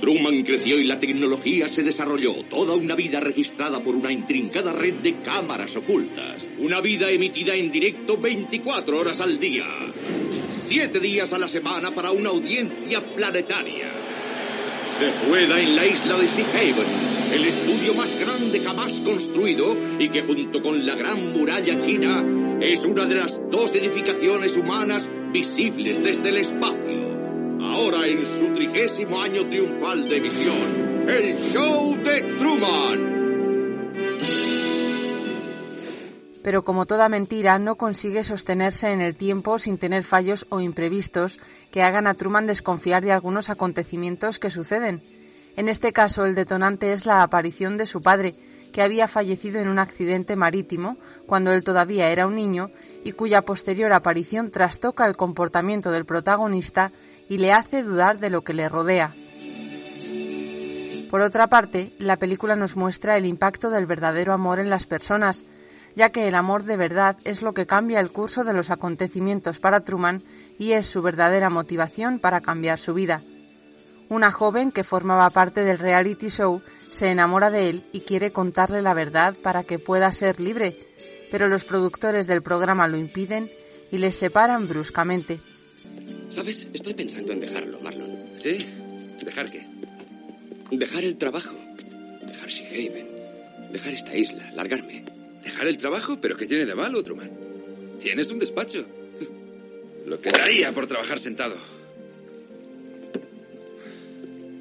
[0.00, 2.44] Truman creció y la tecnología se desarrolló.
[2.50, 6.48] Toda una vida registrada por una intrincada red de cámaras ocultas.
[6.58, 9.66] Una vida emitida en directo 24 horas al día.
[10.66, 14.03] Siete días a la semana para una audiencia planetaria.
[14.98, 20.08] Se rueda en la isla de Sea Haven, el estudio más grande jamás construido y
[20.08, 22.24] que junto con la Gran Muralla China
[22.60, 27.58] es una de las dos edificaciones humanas visibles desde el espacio.
[27.60, 33.13] Ahora en su trigésimo año triunfal de emisión, el show de Truman.
[36.44, 41.40] Pero como toda mentira no consigue sostenerse en el tiempo sin tener fallos o imprevistos
[41.70, 45.00] que hagan a Truman desconfiar de algunos acontecimientos que suceden.
[45.56, 48.34] En este caso el detonante es la aparición de su padre,
[48.74, 52.70] que había fallecido en un accidente marítimo cuando él todavía era un niño
[53.04, 56.92] y cuya posterior aparición trastoca el comportamiento del protagonista
[57.26, 59.14] y le hace dudar de lo que le rodea.
[61.10, 65.46] Por otra parte, la película nos muestra el impacto del verdadero amor en las personas,
[65.96, 69.58] ya que el amor de verdad es lo que cambia el curso de los acontecimientos
[69.58, 70.22] para Truman
[70.58, 73.22] y es su verdadera motivación para cambiar su vida.
[74.08, 78.82] Una joven que formaba parte del reality show se enamora de él y quiere contarle
[78.82, 80.76] la verdad para que pueda ser libre,
[81.30, 83.50] pero los productores del programa lo impiden
[83.90, 85.40] y les separan bruscamente.
[86.28, 86.66] ¿Sabes?
[86.72, 88.16] Estoy pensando en dejarlo, Marlon.
[88.42, 88.66] ¿Sí?
[89.24, 89.66] ¿Dejar qué?
[90.70, 91.54] Dejar el trabajo.
[92.26, 93.08] Dejar Shehaven.
[93.72, 94.50] Dejar esta isla.
[94.54, 95.13] Largarme.
[95.44, 96.18] ¿Dejar el trabajo?
[96.20, 97.30] ¿Pero qué tiene de malo, Truman?
[98.00, 98.84] Tienes un despacho.
[100.06, 101.56] Lo que daría por trabajar sentado.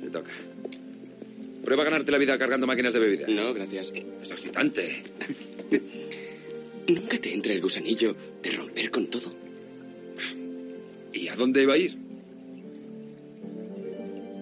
[0.02, 0.32] Te toca.
[1.64, 3.28] Prueba a ganarte la vida cargando máquinas de bebida.
[3.30, 3.94] No, gracias.
[4.22, 5.04] Es excitante.
[6.88, 9.34] Nunca te entra el gusanillo de romper con todo.
[11.14, 11.98] ¿Y a dónde iba a ir?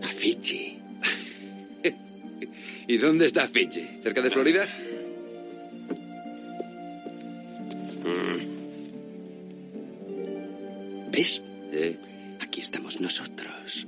[0.01, 0.79] A Fiji.
[2.87, 3.87] ¿Y dónde está Fiji?
[4.01, 4.67] ¿Cerca de Florida?
[11.11, 11.41] ¿Ves?
[12.39, 13.87] Aquí estamos nosotros.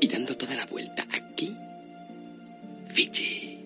[0.00, 1.54] Y dando toda la vuelta aquí,
[2.92, 3.58] Fiji.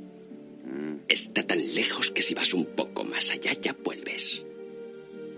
[1.09, 4.43] Está tan lejos que si vas un poco más allá ya vuelves.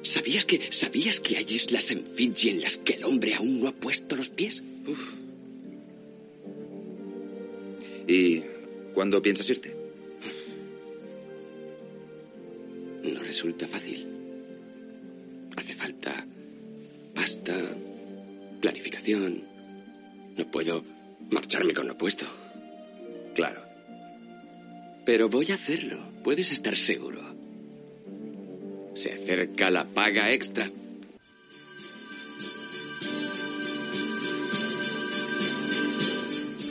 [0.02, 3.68] ¿Sabías que, ¿Sabías que hay islas en Fiji en las que el hombre aún no
[3.68, 4.62] ha puesto los pies?
[8.06, 8.42] ¿Y
[8.94, 9.77] cuándo piensas irte?
[13.38, 14.08] Resulta fácil.
[15.56, 16.26] Hace falta
[17.14, 17.54] pasta,
[18.60, 19.44] planificación.
[20.36, 20.84] No puedo
[21.30, 22.26] marcharme con lo puesto.
[23.36, 23.62] Claro.
[25.06, 27.20] Pero voy a hacerlo, puedes estar seguro.
[28.94, 30.68] Se acerca la paga extra.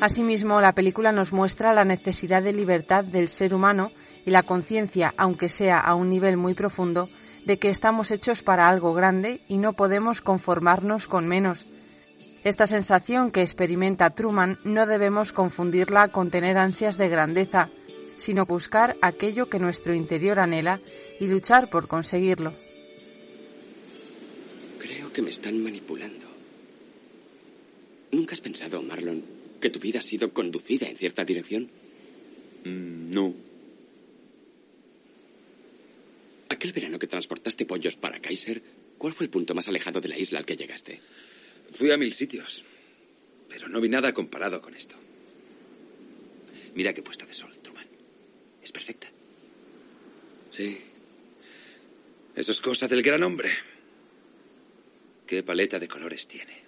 [0.02, 3.90] Asimismo, la película nos muestra la necesidad de libertad del ser humano
[4.28, 7.10] y la conciencia, aunque sea a un nivel muy profundo,
[7.46, 11.66] de que estamos hechos para algo grande y no podemos conformarnos con menos.
[12.44, 17.70] Esta sensación que experimenta Truman no debemos confundirla con tener ansias de grandeza,
[18.18, 20.82] sino buscar aquello que nuestro interior anhela
[21.22, 22.52] y luchar por conseguirlo.
[24.78, 26.26] Creo que me están manipulando.
[28.12, 29.24] ¿Nunca has pensado, Marlon,
[29.62, 31.70] que tu vida ha sido conducida en cierta dirección?
[32.66, 33.47] Mm, no.
[36.50, 38.62] Aquel verano que transportaste pollos para Kaiser,
[38.98, 41.02] ¿cuál fue el punto más alejado de la isla al que llegaste?
[41.72, 42.64] Fui a mil sitios,
[43.50, 44.96] pero no vi nada comparado con esto.
[46.76, 47.88] Mira qué puesta de sol, Truman.
[48.64, 49.10] Es perfecta.
[50.52, 50.78] Sí.
[52.36, 53.52] Eso es cosa del gran hombre.
[55.26, 56.62] ¿Qué paleta de colores tiene?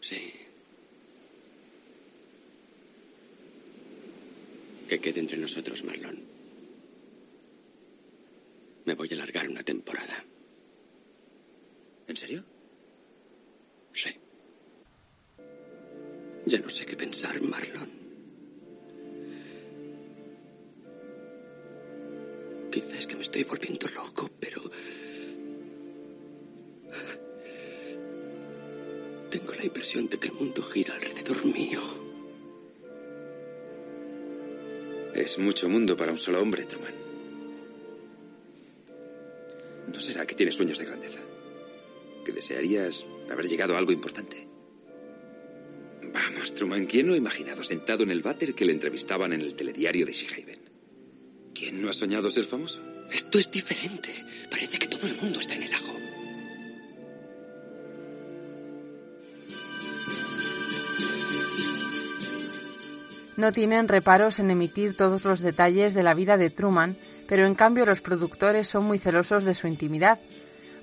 [0.00, 0.32] Sí.
[4.88, 6.33] Que quede entre nosotros, Marlon.
[8.84, 10.24] Me voy a largar una temporada.
[12.06, 12.44] ¿En serio?
[13.92, 14.10] Sí.
[16.46, 18.04] Ya no sé qué pensar, Marlon.
[22.70, 24.70] Quizá es que me estoy volviendo loco, pero...
[29.30, 31.80] Tengo la impresión de que el mundo gira alrededor mío.
[35.14, 37.03] Es mucho mundo para un solo hombre, Truman.
[40.34, 41.20] Que tienes sueños de grandeza?
[42.24, 44.48] ¿Que desearías haber llegado a algo importante?
[46.12, 49.54] Vamos, Truman, ¿quién no ha imaginado sentado en el váter que le entrevistaban en el
[49.54, 50.58] telediario de Shehaven?
[51.54, 52.80] ¿Quién no ha soñado ser famoso?
[53.12, 54.12] Esto es diferente.
[54.50, 55.94] Parece que todo el mundo está en el ajo.
[63.36, 66.96] No tienen reparos en emitir todos los detalles de la vida de Truman,
[67.34, 70.20] pero en cambio los productores son muy celosos de su intimidad.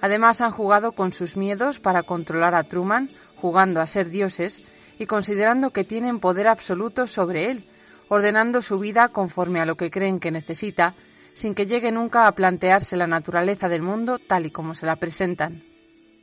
[0.02, 4.66] Además han jugado con sus miedos para controlar a Truman, jugando a ser dioses,
[5.00, 7.64] y considerando que tienen poder absoluto sobre él,
[8.10, 10.94] ordenando su vida conforme a lo que creen que necesita,
[11.36, 14.98] sin que llegue nunca a plantearse la naturaleza del mundo tal y como se la
[14.98, 15.64] presentan.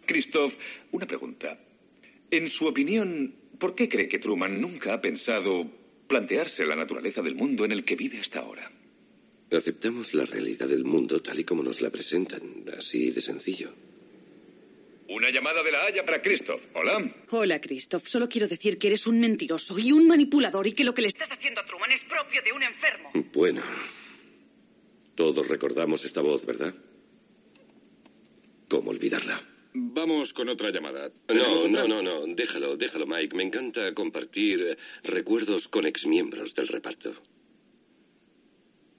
[0.04, 0.52] Christoph,
[0.92, 1.56] una pregunta.
[2.30, 5.66] En su opinión, ¿por qué cree que Truman nunca ha pensado
[6.06, 8.70] plantearse la naturaleza del mundo en el que vive hasta ahora?
[9.50, 13.72] Aceptamos la realidad del mundo tal y como nos la presentan, así de sencillo.
[15.08, 16.60] Una llamada de la Haya para Christoph.
[16.74, 17.14] Hola.
[17.30, 18.06] Hola, Christoph.
[18.06, 21.08] Solo quiero decir que eres un mentiroso y un manipulador y que lo que le
[21.08, 23.10] estás haciendo a Truman es propio de un enfermo.
[23.32, 23.62] Bueno,
[25.14, 26.74] todos recordamos esta voz, ¿verdad?
[28.68, 29.40] ¿Cómo olvidarla?
[29.72, 31.10] Vamos con otra llamada.
[31.28, 32.26] No, no, no, no.
[32.26, 33.34] Déjalo, déjalo, Mike.
[33.34, 37.14] Me encanta compartir recuerdos con exmiembros del reparto.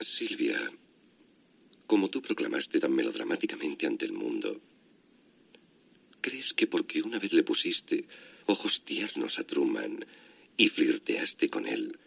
[0.04, 0.72] Silvia,
[1.86, 4.60] como tú proclamaste tan melodramáticamente ante el mundo,
[6.20, 8.06] ¿crees que porque una vez le pusiste
[8.46, 10.04] ojos tiernos a Truman
[10.56, 11.98] y flirteaste con él,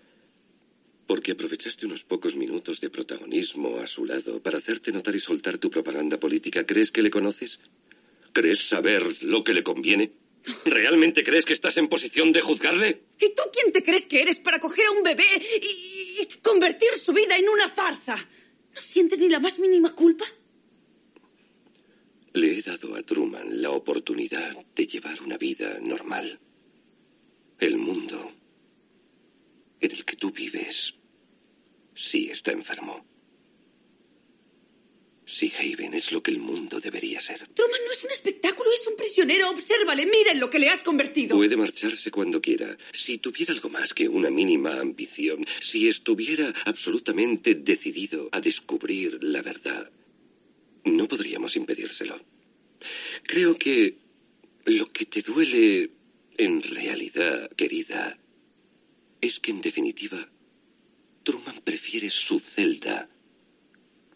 [1.08, 5.58] porque aprovechaste unos pocos minutos de protagonismo a su lado para hacerte notar y soltar
[5.58, 7.60] tu propaganda política, ¿crees que le conoces?
[8.32, 10.23] ¿Crees saber lo que le conviene?
[10.66, 13.04] ¿Realmente crees que estás en posición de juzgarle?
[13.20, 15.26] ¿Y tú quién te crees que eres para coger a un bebé
[15.62, 18.16] y, y convertir su vida en una farsa?
[18.74, 20.26] ¿No sientes ni la más mínima culpa?
[22.34, 26.40] Le he dado a Truman la oportunidad de llevar una vida normal.
[27.60, 28.32] El mundo
[29.80, 30.96] en el que tú vives
[31.94, 33.06] sí está enfermo.
[35.26, 37.48] Si Haven es lo que el mundo debería ser.
[37.48, 39.50] Truman no es un espectáculo, es un prisionero.
[39.52, 41.38] Obsérvale, mira en lo que le has convertido.
[41.38, 42.78] Puede marcharse cuando quiera.
[42.92, 49.42] Si tuviera algo más que una mínima ambición, si estuviera absolutamente decidido a descubrir la
[49.42, 49.90] verdad,
[50.84, 52.20] no podríamos impedírselo.
[53.24, 53.98] Creo que
[54.66, 55.90] lo que te duele
[56.38, 58.18] en realidad, querida,
[59.22, 60.30] es que en definitiva
[61.24, 63.10] Truman prefiere su celda,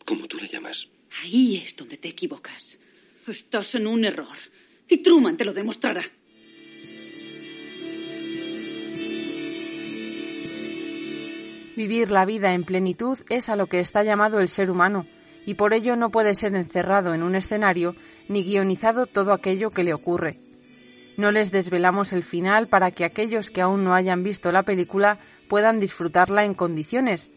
[0.04, 0.90] como tú la llamas.
[1.24, 2.78] Ahí es donde te equivocas.
[3.28, 4.38] Estás en un error.
[4.88, 6.04] Y Truman te lo demostrará.
[11.76, 15.06] Vivir la vida en plenitud es a lo que está llamado el ser humano,
[15.46, 17.96] y por ello no puede ser encerrado en un escenario
[18.28, 20.40] ni guionizado todo aquello que le ocurre.
[21.18, 25.20] No les desvelamos el final para que aquellos que aún no hayan visto la película
[25.48, 27.30] puedan disfrutarla en condiciones,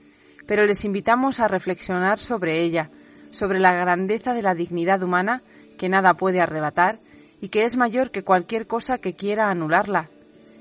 [0.47, 2.91] pero les invitamos a reflexionar sobre ella,
[3.31, 5.43] sobre la grandeza de la dignidad humana
[5.79, 6.99] que nada puede arrebatar
[7.41, 10.09] y que es mayor que cualquier cosa que quiera anularla.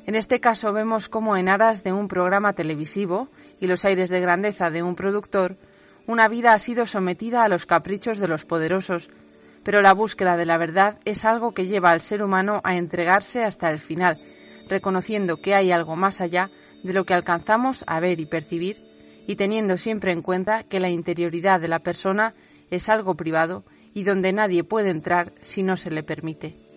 [0.06, 3.28] En este caso vemos cómo en aras de un programa televisivo
[3.60, 5.56] y los aires de grandeza de un productor,
[6.08, 9.10] una vida ha sido sometida a los caprichos de los poderosos,
[9.64, 13.44] pero la búsqueda de la verdad es algo que lleva al ser humano a entregarse
[13.44, 14.18] hasta el final,
[14.68, 16.50] reconociendo que hay algo más allá
[16.82, 18.82] de lo que alcanzamos a ver y percibir,
[19.28, 22.34] y teniendo siempre en cuenta que la interioridad de la persona
[22.72, 23.64] es algo privado
[23.94, 26.69] y donde nadie puede entrar si no se le permite.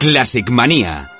[0.00, 1.10] Classic Manía.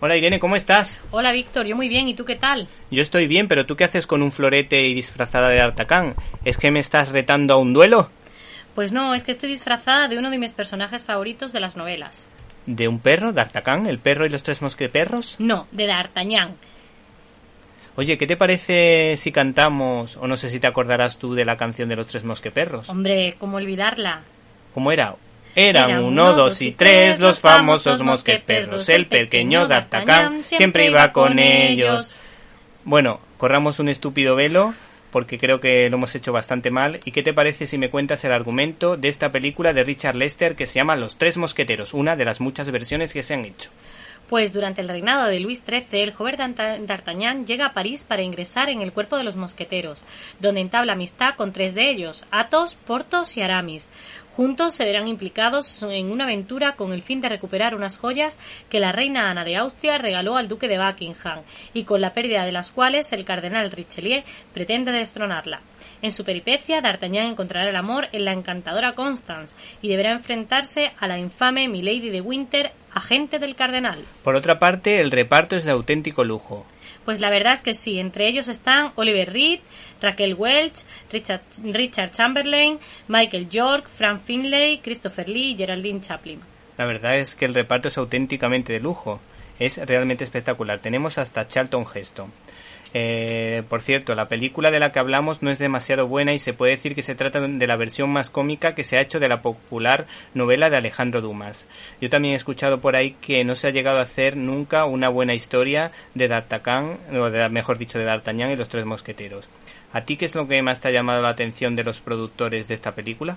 [0.00, 1.00] Hola Irene, ¿cómo estás?
[1.12, 2.68] Hola Víctor, yo muy bien, ¿y tú qué tal?
[2.90, 6.14] Yo estoy bien, pero ¿tú qué haces con un florete y disfrazada de Artacán?
[6.44, 8.10] ¿Es que me estás retando a un duelo?
[8.74, 12.28] Pues no, es que estoy disfrazada de uno de mis personajes favoritos de las novelas.
[12.66, 13.32] ¿De un perro?
[13.32, 13.86] ¿D'Artacán?
[13.86, 15.36] ¿El perro y los tres mosqueperros?
[15.38, 16.56] No, de D'Artagnan.
[17.94, 21.56] Oye, ¿qué te parece si cantamos, o no sé si te acordarás tú de la
[21.56, 22.90] canción de los tres mosqueperros?
[22.90, 24.20] Hombre, ¿cómo olvidarla?
[24.74, 25.14] ¿Cómo era?
[25.54, 28.86] Eran uno, dos y tres los famosos mosqueperros.
[28.90, 32.14] El pequeño D'Artagnan siempre iba con ellos.
[32.84, 34.74] Bueno, corramos un estúpido velo
[35.16, 37.00] porque creo que lo hemos hecho bastante mal.
[37.06, 40.54] ¿Y qué te parece si me cuentas el argumento de esta película de Richard Lester
[40.56, 43.70] que se llama Los Tres Mosqueteros, una de las muchas versiones que se han hecho?
[44.28, 48.68] Pues durante el reinado de Luis XIII, el joven D'Artagnan llega a París para ingresar
[48.68, 50.04] en el cuerpo de los mosqueteros,
[50.38, 53.88] donde entabla amistad con tres de ellos, Athos, Porthos y Aramis.
[54.36, 58.36] Juntos se verán implicados en una aventura con el fin de recuperar unas joyas
[58.68, 61.40] que la reina Ana de Austria regaló al duque de Buckingham
[61.72, 65.62] y con la pérdida de las cuales el cardenal Richelieu pretende destronarla.
[66.02, 71.08] En su peripecia, D'Artagnan encontrará el amor en la encantadora Constance y deberá enfrentarse a
[71.08, 74.04] la infame Milady de Winter, agente del cardenal.
[74.22, 76.66] Por otra parte, el reparto es de auténtico lujo.
[77.04, 79.60] Pues la verdad es que sí, entre ellos están Oliver Reed,
[80.00, 82.78] Raquel Welch, Richard, Richard Chamberlain,
[83.08, 86.40] Michael York, Frank Finlay, Christopher Lee y Geraldine Chaplin.
[86.76, 89.20] La verdad es que el reparto es auténticamente de lujo.
[89.58, 90.80] Es realmente espectacular.
[90.80, 92.30] Tenemos hasta Charlton Heston.
[92.98, 96.54] Eh, por cierto, la película de la que hablamos no es demasiado buena y se
[96.54, 99.28] puede decir que se trata de la versión más cómica que se ha hecho de
[99.28, 101.68] la popular novela de Alejandro Dumas.
[102.00, 105.10] Yo también he escuchado por ahí que no se ha llegado a hacer nunca una
[105.10, 109.50] buena historia de D'Artagnan, o de, mejor dicho, de D'Artagnan y los tres mosqueteros.
[109.92, 112.66] ¿A ti qué es lo que más te ha llamado la atención de los productores
[112.66, 113.36] de esta película?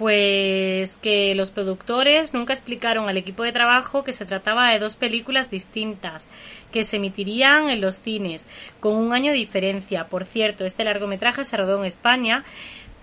[0.00, 4.96] Pues que los productores nunca explicaron al equipo de trabajo que se trataba de dos
[4.96, 6.26] películas distintas
[6.72, 8.46] que se emitirían en los cines
[8.80, 10.06] con un año de diferencia.
[10.06, 12.44] Por cierto, este largometraje se rodó en España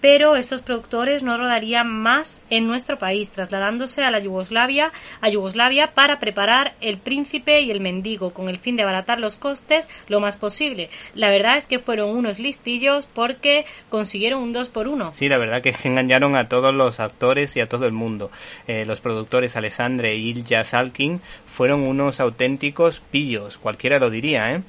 [0.01, 4.91] pero estos productores no rodarían más en nuestro país, trasladándose a la Yugoslavia,
[5.21, 9.35] a Yugoslavia para preparar El Príncipe y El Mendigo, con el fin de abaratar los
[9.35, 10.89] costes lo más posible.
[11.15, 15.37] La verdad es que fueron unos listillos porque consiguieron un 2 por 1 Sí, la
[15.37, 18.31] verdad que engañaron a todos los actores y a todo el mundo.
[18.67, 24.61] Eh, los productores Alessandre y Ilja Salkin fueron unos auténticos pillos, cualquiera lo diría, ¿eh?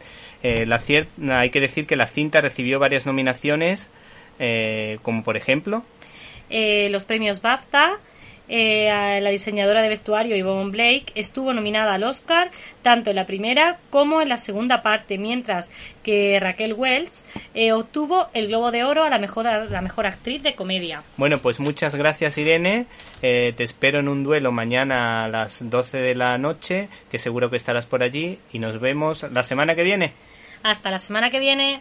[0.43, 0.79] eh la
[1.39, 3.91] hay que decir que la cinta recibió varias nominaciones
[4.39, 5.83] eh, como por ejemplo
[6.51, 7.99] eh, los premios BAFTA.
[8.51, 13.77] Eh, la diseñadora de vestuario Yvonne Blake estuvo nominada al Oscar tanto en la primera
[13.91, 15.71] como en la segunda parte, mientras
[16.03, 17.13] que Raquel Welch
[17.75, 21.03] obtuvo el Globo de Oro a la mejor, la mejor actriz de comedia.
[21.19, 22.87] Bueno, pues muchas gracias Irene.
[23.21, 27.59] te espero en un duelo mañana a las 12 de la noche, que seguro que
[27.59, 30.15] estarás por allí y nos vemos la semana que viene.
[30.63, 31.81] Hasta la semana que viene.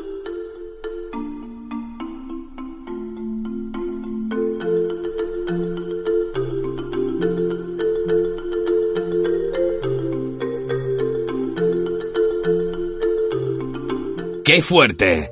[14.53, 15.31] ¡Qué fuerte!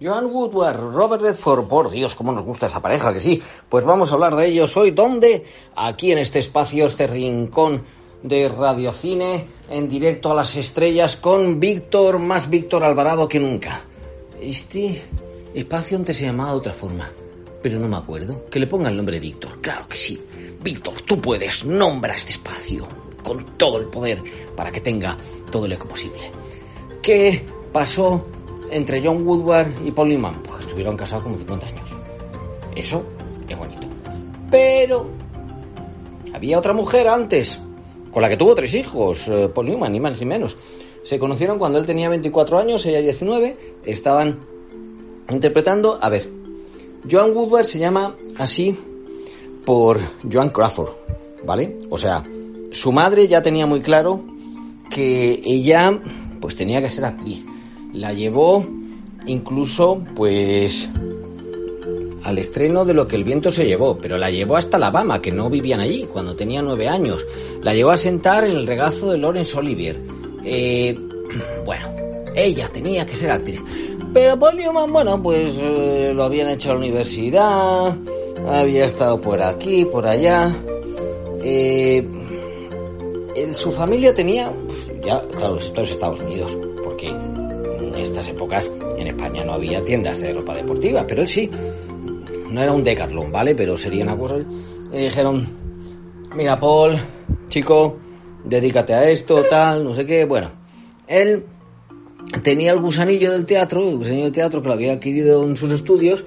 [0.00, 3.42] Joan Woodward, Robert Redford, por Dios, cómo nos gusta esa pareja, que sí.
[3.68, 4.92] Pues vamos a hablar de ellos hoy.
[4.92, 5.44] ¿Dónde?
[5.74, 7.82] Aquí en este espacio, este rincón
[8.26, 13.82] de Radiocine en directo a las estrellas con Víctor, más Víctor Alvarado que nunca.
[14.40, 15.02] Este
[15.54, 17.08] espacio antes se llamaba de otra forma,
[17.62, 18.46] pero no me acuerdo.
[18.50, 20.20] Que le ponga el nombre Víctor, claro que sí.
[20.60, 22.86] Víctor, tú puedes, nombra este espacio
[23.22, 24.22] con todo el poder
[24.56, 25.16] para que tenga
[25.50, 26.30] todo el eco posible.
[27.02, 28.26] ¿Qué pasó
[28.70, 30.42] entre John Woodward y Paul Newman?
[30.42, 31.90] Pues estuvieron casados como 50 años.
[32.74, 33.04] Eso
[33.48, 33.86] es bonito.
[34.50, 35.08] Pero
[36.32, 37.60] había otra mujer antes
[38.16, 40.56] con la que tuvo tres hijos, eh, Paul Newman, ni más ni menos.
[41.02, 44.38] Se conocieron cuando él tenía 24 años, ella 19, estaban
[45.28, 46.26] interpretando, a ver,
[47.10, 48.74] Joan Woodward se llama así
[49.66, 50.00] por
[50.32, 50.92] Joan Crawford,
[51.44, 51.76] ¿vale?
[51.90, 52.24] O sea,
[52.72, 54.24] su madre ya tenía muy claro
[54.88, 56.00] que ella
[56.40, 57.44] pues tenía que ser actriz.
[57.92, 58.64] La llevó
[59.26, 60.88] incluso pues
[62.26, 65.30] al estreno de Lo que el viento se llevó, pero la llevó hasta Alabama, que
[65.30, 67.24] no vivían allí, cuando tenía nueve años.
[67.62, 70.00] La llevó a sentar en el regazo de Laurence Olivier.
[70.44, 70.98] Eh,
[71.64, 71.88] bueno,
[72.34, 73.62] ella tenía que ser actriz.
[74.12, 77.96] Pero Paul Newman, bueno, pues eh, lo habían hecho a la universidad,
[78.48, 80.52] había estado por aquí, por allá.
[81.44, 82.04] Eh,
[83.52, 84.50] su familia tenía,
[85.04, 88.68] ya, claro, esto es Estados Unidos, porque en estas épocas
[88.98, 91.48] en España no había tiendas de ropa deportiva, pero él sí
[92.50, 93.54] no era un decathlon, ¿vale?
[93.54, 94.36] Pero sería una cosa.
[94.92, 95.46] Y dijeron,
[96.34, 96.96] mira, Paul,
[97.48, 97.96] chico,
[98.44, 100.24] dedícate a esto, tal, no sé qué.
[100.24, 100.50] Bueno,
[101.06, 101.44] él
[102.42, 105.70] tenía el gusanillo del teatro, el gusanillo del teatro que lo había adquirido en sus
[105.72, 106.24] estudios,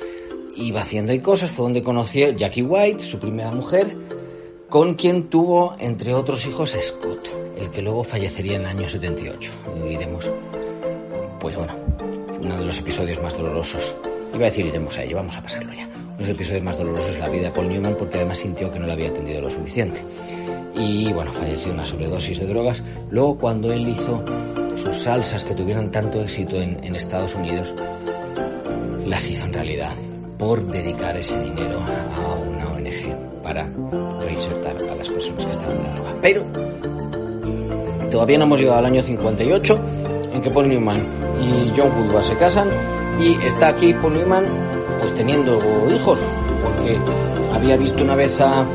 [0.55, 3.95] iba haciendo ahí cosas, fue donde conoció Jackie White, su primera mujer,
[4.69, 7.29] con quien tuvo, entre otros hijos, a Scott.
[7.57, 9.51] el que luego fallecería en el año 78.
[9.77, 10.29] Y diremos,
[11.39, 11.73] pues bueno,
[12.41, 13.93] uno de los episodios más dolorosos.
[14.33, 15.87] Iba a decir, iremos a ello, vamos a pasarlo ya.
[16.19, 18.77] Uno los episodios más dolorosos de la vida de Paul Newman porque además sintió que
[18.77, 20.03] no le había atendido lo suficiente.
[20.75, 22.83] Y bueno, falleció de una sobredosis de drogas.
[23.09, 24.25] Luego cuando él hizo
[24.75, 27.73] sus salsas que tuvieron tanto éxito en, en Estados Unidos,
[29.05, 29.95] las hizo en realidad
[30.37, 33.69] por dedicar ese dinero a una ONG para
[34.21, 36.15] reinsertar a las personas que están en la droga.
[36.21, 36.43] Pero
[38.11, 39.79] todavía no hemos llegado al año 58
[40.33, 41.07] en que Paul Newman
[41.41, 42.67] y John Woodward se casan
[43.21, 44.68] y está aquí Paul Newman
[45.13, 45.59] teniendo
[45.93, 46.19] hijos
[46.61, 46.97] porque
[47.53, 48.65] había visto una vez a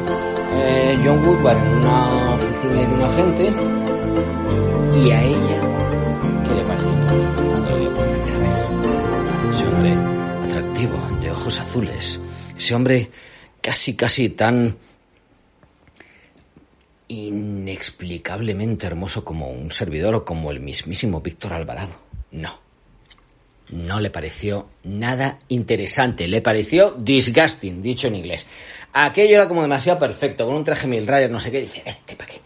[0.53, 3.53] eh, John Woodward en una oficina de un agente
[4.99, 5.61] y a ella
[6.45, 6.91] ¿qué le pareció?
[9.51, 9.93] Ese hombre
[10.45, 12.21] atractivo, de ojos azules,
[12.57, 13.11] ese hombre
[13.61, 14.77] casi casi tan
[17.09, 21.95] inexplicablemente hermoso como un servidor o como el mismísimo Víctor Alvarado.
[22.31, 22.64] No.
[23.71, 28.47] No le pareció nada interesante, le pareció disgusting, dicho en inglés.
[28.93, 32.15] Aquello era como demasiado perfecto, con un traje mil rayas, no sé qué, dice, este
[32.15, 32.41] para qué.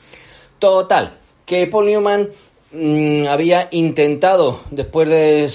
[0.58, 2.28] Total, que Paul Newman
[2.72, 5.50] mmm, había intentado, después de,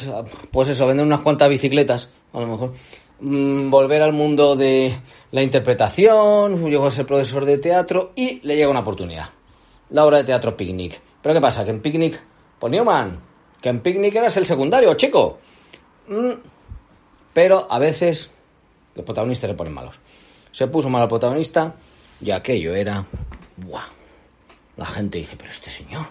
[0.52, 2.74] pues eso, vender unas cuantas bicicletas, a lo mejor,
[3.22, 4.98] mmm, volver al mundo de
[5.32, 9.30] la interpretación, llegó a ser profesor de teatro y le llega una oportunidad.
[9.90, 11.00] La obra de teatro Picnic.
[11.22, 11.64] Pero ¿qué pasa?
[11.64, 12.22] Que en Picnic,
[12.60, 13.20] pues Newman,
[13.62, 15.40] que en Picnic eras el secundario, chico.
[16.08, 16.34] Mm,
[17.34, 18.30] pero a veces
[18.96, 20.00] los protagonistas se ponen malos.
[20.52, 21.76] Se puso mal al protagonista
[22.22, 23.06] y aquello era...
[23.58, 23.86] ¡Buah!
[24.78, 26.06] La gente dice, pero este señor,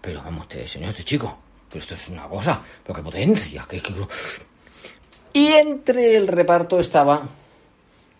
[0.00, 1.38] pero vamos, este señor, este chico,
[1.68, 3.82] pero esto es una cosa, pero qué potencia, qué...
[5.32, 7.22] Y entre el reparto estaba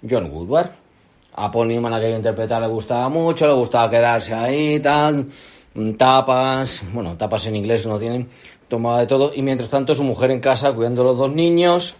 [0.08, 0.70] John Woodward.
[1.36, 5.28] A Paul Newman, a que interpretar, le gustaba mucho, le gustaba quedarse ahí, tal,
[5.98, 8.28] tapas, bueno, tapas en inglés que no tienen,
[8.68, 11.96] tomaba de todo, y mientras tanto su mujer en casa cuidando a los dos niños.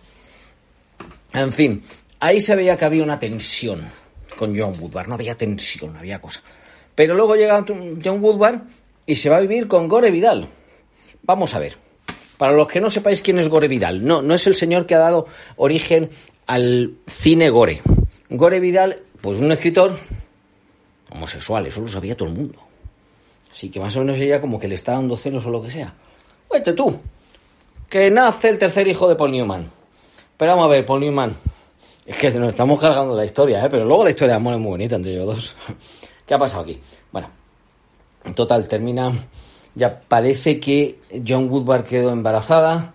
[1.33, 1.83] En fin,
[2.21, 3.89] ahí se veía que había una tensión
[4.37, 6.43] con John Woodward, no había tensión, había cosa.
[6.95, 8.63] Pero luego llega John Woodward
[9.07, 10.49] y se va a vivir con Gore Vidal.
[11.23, 11.77] Vamos a ver.
[12.39, 14.95] Para los que no sepáis quién es Gore Vidal, no, no es el señor que
[14.95, 16.11] ha dado origen
[16.47, 17.81] al cine Gore.
[18.29, 19.99] Gore Vidal, pues un escritor
[21.11, 22.59] homosexual, eso lo sabía todo el mundo.
[23.53, 25.71] Así que más o menos ella como que le está dando celos o lo que
[25.71, 25.95] sea.
[26.55, 26.97] Vete tú,
[27.91, 29.69] que nace el tercer hijo de Paul Newman.
[30.37, 31.37] Pero vamos a ver, Paul Newman,
[32.07, 33.69] es que nos estamos cargando la historia, ¿eh?
[33.69, 35.57] pero luego la historia de amor es muy bonita entre ellos dos.
[36.25, 36.81] ¿Qué ha pasado aquí?
[37.11, 37.29] Bueno,
[38.25, 39.11] en total termina,
[39.75, 42.95] ya parece que John Woodward quedó embarazada,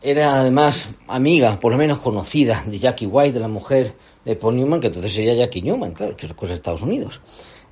[0.00, 3.92] era además amiga, por lo menos conocida, de Jackie White, de la mujer
[4.24, 7.20] de Paul Newman, que entonces sería Jackie Newman, claro, que es cosa de Estados Unidos.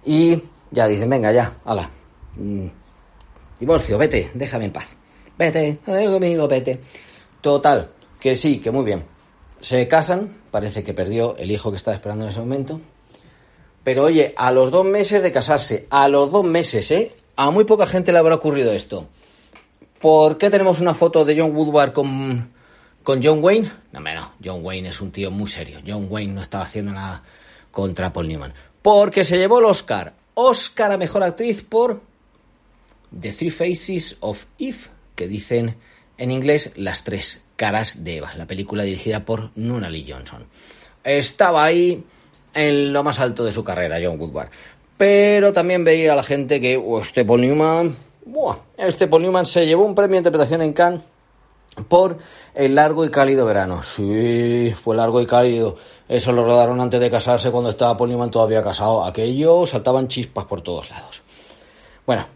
[0.04, 0.36] Y
[0.70, 1.88] ya dicen, venga, ya, ala,
[2.36, 2.66] mm,
[3.58, 4.84] divorcio, vete, déjame en paz.
[5.38, 6.80] Vete, conmigo, vete.
[7.40, 9.04] Total, que sí, que muy bien.
[9.60, 12.80] Se casan, parece que perdió el hijo que estaba esperando en ese momento.
[13.82, 17.14] Pero oye, a los dos meses de casarse, a los dos meses, ¿eh?
[17.36, 19.08] A muy poca gente le habrá ocurrido esto.
[20.00, 22.52] ¿Por qué tenemos una foto de John Woodward con,
[23.02, 23.70] con John Wayne?
[23.92, 25.80] No, no, John Wayne es un tío muy serio.
[25.86, 27.22] John Wayne no estaba haciendo nada
[27.70, 28.54] contra Paul Newman.
[28.80, 30.14] Porque se llevó el Oscar.
[30.34, 32.00] Oscar a Mejor Actriz por
[33.18, 34.78] The Three Faces of Eve,
[35.14, 35.76] que dicen
[36.18, 40.46] en inglés Las Tres Caras de Eva, la película dirigida por Nunnally Johnson.
[41.02, 42.04] Estaba ahí
[42.54, 44.48] en lo más alto de su carrera, John Woodward.
[44.96, 49.46] Pero también veía a la gente que oh, este Paul Newman, buah, este Paul Newman
[49.46, 51.02] se llevó un premio de interpretación en Cannes
[51.88, 52.18] por
[52.54, 53.82] el largo y cálido verano.
[53.82, 55.76] Sí, fue largo y cálido.
[56.08, 59.04] Eso lo rodaron antes de casarse cuando estaba Paul Newman todavía casado.
[59.04, 61.22] Aquello saltaban chispas por todos lados.
[62.06, 62.26] Bueno,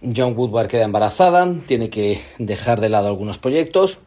[0.00, 3.98] John Woodward queda embarazada, tiene que dejar de lado algunos proyectos.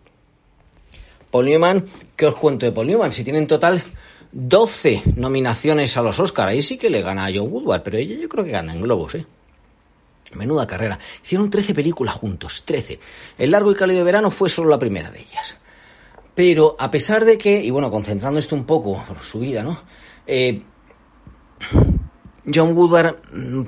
[1.32, 3.12] Paul Newman, ¿qué os cuento de Paul Newman?
[3.12, 3.84] Si tiene en total
[4.32, 8.16] 12 nominaciones a los Oscars, ahí sí que le gana a John Woodward, pero ella
[8.16, 9.26] yo creo que gana en Globos, ¿eh?
[10.34, 11.00] Menuda carrera.
[11.24, 13.00] Hicieron 13 películas juntos, 13.
[13.38, 15.58] El largo y cálido verano fue solo la primera de ellas.
[16.36, 19.82] Pero a pesar de que, y bueno, concentrando esto un poco por su vida, ¿no?
[20.28, 20.62] Eh,
[22.46, 23.16] John Woodward,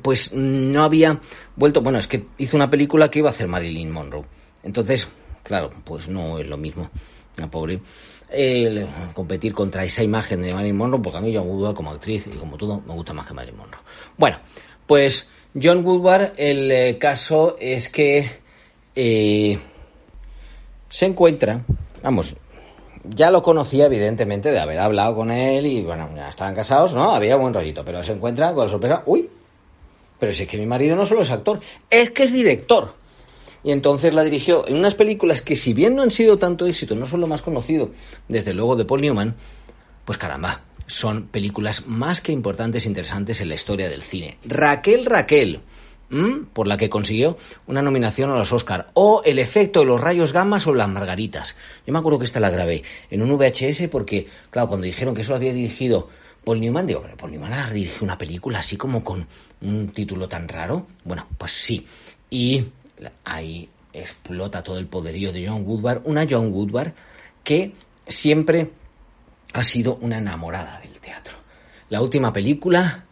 [0.01, 1.19] pues no había
[1.55, 1.81] vuelto.
[1.81, 4.25] Bueno, es que hizo una película que iba a hacer Marilyn Monroe.
[4.63, 5.07] Entonces,
[5.43, 6.89] claro, pues no es lo mismo.
[7.37, 7.81] La pobre.
[8.33, 12.25] Eh, competir contra esa imagen de Marilyn Monroe, porque a mí John Woodward como actriz
[12.27, 13.81] y como todo me gusta más que Marilyn Monroe.
[14.17, 14.37] Bueno,
[14.87, 15.27] pues
[15.61, 18.29] John Woodward, el eh, caso es que
[18.95, 19.59] eh,
[20.87, 21.61] se encuentra,
[22.01, 22.35] vamos,
[23.03, 27.11] ya lo conocía evidentemente de haber hablado con él y bueno, ya estaban casados, ¿no?
[27.11, 29.29] Había buen rollito, pero se encuentra con la sorpresa, uy,
[30.19, 32.93] pero si es que mi marido no solo es actor, es que es director.
[33.63, 36.95] Y entonces la dirigió en unas películas que si bien no han sido tanto éxito,
[36.95, 37.91] no son lo más conocido,
[38.27, 39.35] desde luego de Paul Newman,
[40.05, 44.37] pues caramba, son películas más que importantes e interesantes en la historia del cine.
[44.43, 45.61] Raquel Raquel,
[46.53, 47.37] por la que consiguió
[47.67, 51.55] una nominación a los Oscar, o El efecto de los rayos gamma sobre las margaritas.
[51.87, 55.21] Yo me acuerdo que esta la grabé en un VHS porque, claro, cuando dijeron que
[55.21, 56.09] eso lo había dirigido
[56.43, 59.25] Paul Newman, digo, pero Paul Newman ha dirigido una película así como con
[59.61, 60.87] un título tan raro.
[61.03, 61.85] Bueno, pues sí.
[62.29, 62.65] Y
[63.23, 66.93] ahí explota todo el poderío de John Woodward, una John Woodward
[67.43, 67.73] que
[68.07, 68.71] siempre
[69.53, 71.35] ha sido una enamorada del teatro.
[71.89, 73.05] La última película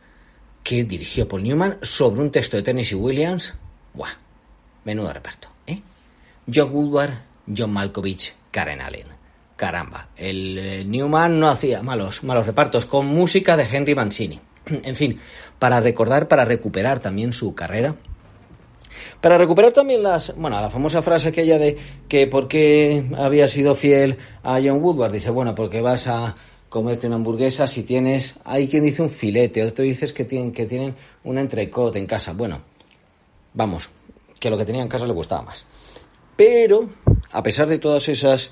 [0.70, 3.56] que dirigió Paul Newman sobre un texto de Tennessee Williams,
[3.96, 4.12] ¡buah!
[4.84, 5.82] Menudo reparto, ¿eh?
[6.46, 7.14] John Woodward,
[7.58, 9.08] John Malkovich, Karen Allen.
[9.56, 14.40] Caramba, el eh, Newman no hacía malos, malos repartos con música de Henry Mancini.
[14.84, 15.20] En fin,
[15.58, 17.96] para recordar, para recuperar también su carrera,
[19.22, 23.74] para recuperar también las, bueno, la famosa frase aquella de que por qué había sido
[23.74, 26.36] fiel a John Woodward, dice, bueno, porque vas a
[26.70, 30.66] comerte una hamburguesa si tienes, hay quien dice un filete, otro dices que tienen, que
[30.66, 32.34] tienen un entrecot en casa.
[32.34, 32.62] Bueno,
[33.54, 33.90] vamos,
[34.40, 35.66] que lo que tenía en casa le gustaba más.
[36.36, 36.90] Pero,
[37.32, 38.52] a pesar de todas esas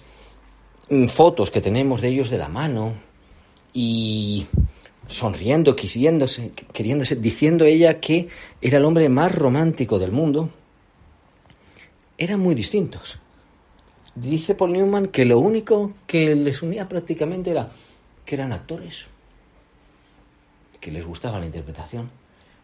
[0.89, 2.95] mm, fotos que tenemos de ellos de la mano
[3.71, 4.47] y
[5.07, 8.27] sonriendo, quisiéndose, queriéndose, diciendo ella que
[8.61, 10.49] era el hombre más romántico del mundo,
[12.17, 13.19] eran muy distintos.
[14.15, 17.71] Dice Paul Newman que lo único que les unía prácticamente era
[18.27, 19.05] que eran actores,
[20.81, 22.11] que les gustaba la interpretación,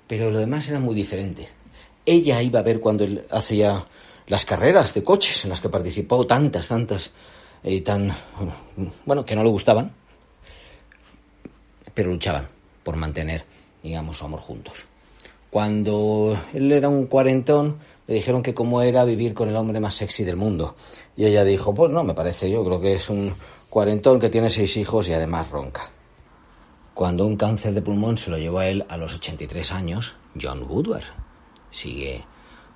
[0.07, 1.47] pero lo demás era muy diferente.
[2.05, 3.85] Ella iba a ver cuando él hacía
[4.27, 7.11] las carreras de coches en las que participó tantas, tantas,
[7.63, 8.13] y tan,
[9.05, 9.93] bueno, que no le gustaban,
[11.93, 12.49] pero luchaban
[12.83, 13.45] por mantener,
[13.81, 14.85] digamos, su amor juntos.
[15.49, 19.95] Cuando él era un cuarentón, le dijeron que cómo era vivir con el hombre más
[19.95, 20.75] sexy del mundo.
[21.15, 23.33] Y ella dijo, pues no, me parece, yo creo que es un
[23.73, 25.89] cuarentón que tiene seis hijos y además ronca.
[26.93, 30.61] Cuando un cáncer de pulmón se lo llevó a él a los 83 años, John
[30.69, 31.05] Woodward
[31.71, 32.23] sigue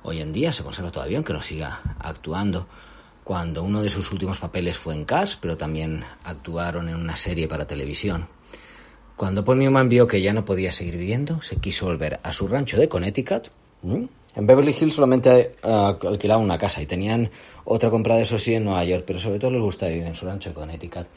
[0.01, 2.65] hoy en día, se conserva todavía, aunque no siga actuando.
[3.23, 7.47] Cuando uno de sus últimos papeles fue en Cars, pero también actuaron en una serie
[7.47, 8.27] para televisión.
[9.15, 12.47] Cuando Paul Newman vio que ya no podía seguir viviendo, se quiso volver a su
[12.47, 13.49] rancho de Connecticut.
[14.37, 17.31] En Beverly Hills solamente uh, alquilaban una casa y tenían
[17.65, 20.27] otra comprada, eso sí, en Nueva York, pero sobre todo les gusta vivir en su
[20.27, 21.07] rancho de Connecticut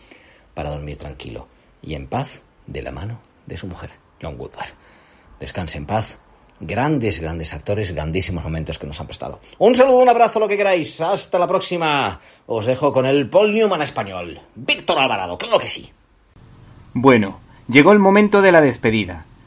[0.54, 1.46] para dormir tranquilo
[1.82, 3.90] y en paz de la mano de su mujer,
[4.22, 4.70] John Woodward.
[5.38, 6.18] Descanse en paz.
[6.60, 9.40] Grandes, grandes actores, grandísimos momentos que nos han prestado.
[9.58, 10.98] Un saludo, un abrazo, lo que queráis.
[11.02, 12.20] Hasta la próxima.
[12.46, 14.40] Os dejo con el Paul Newman español.
[14.54, 15.90] Víctor Alvarado, claro que sí.
[16.94, 17.40] Bueno,
[17.70, 19.26] Llegó el momento de la despedida,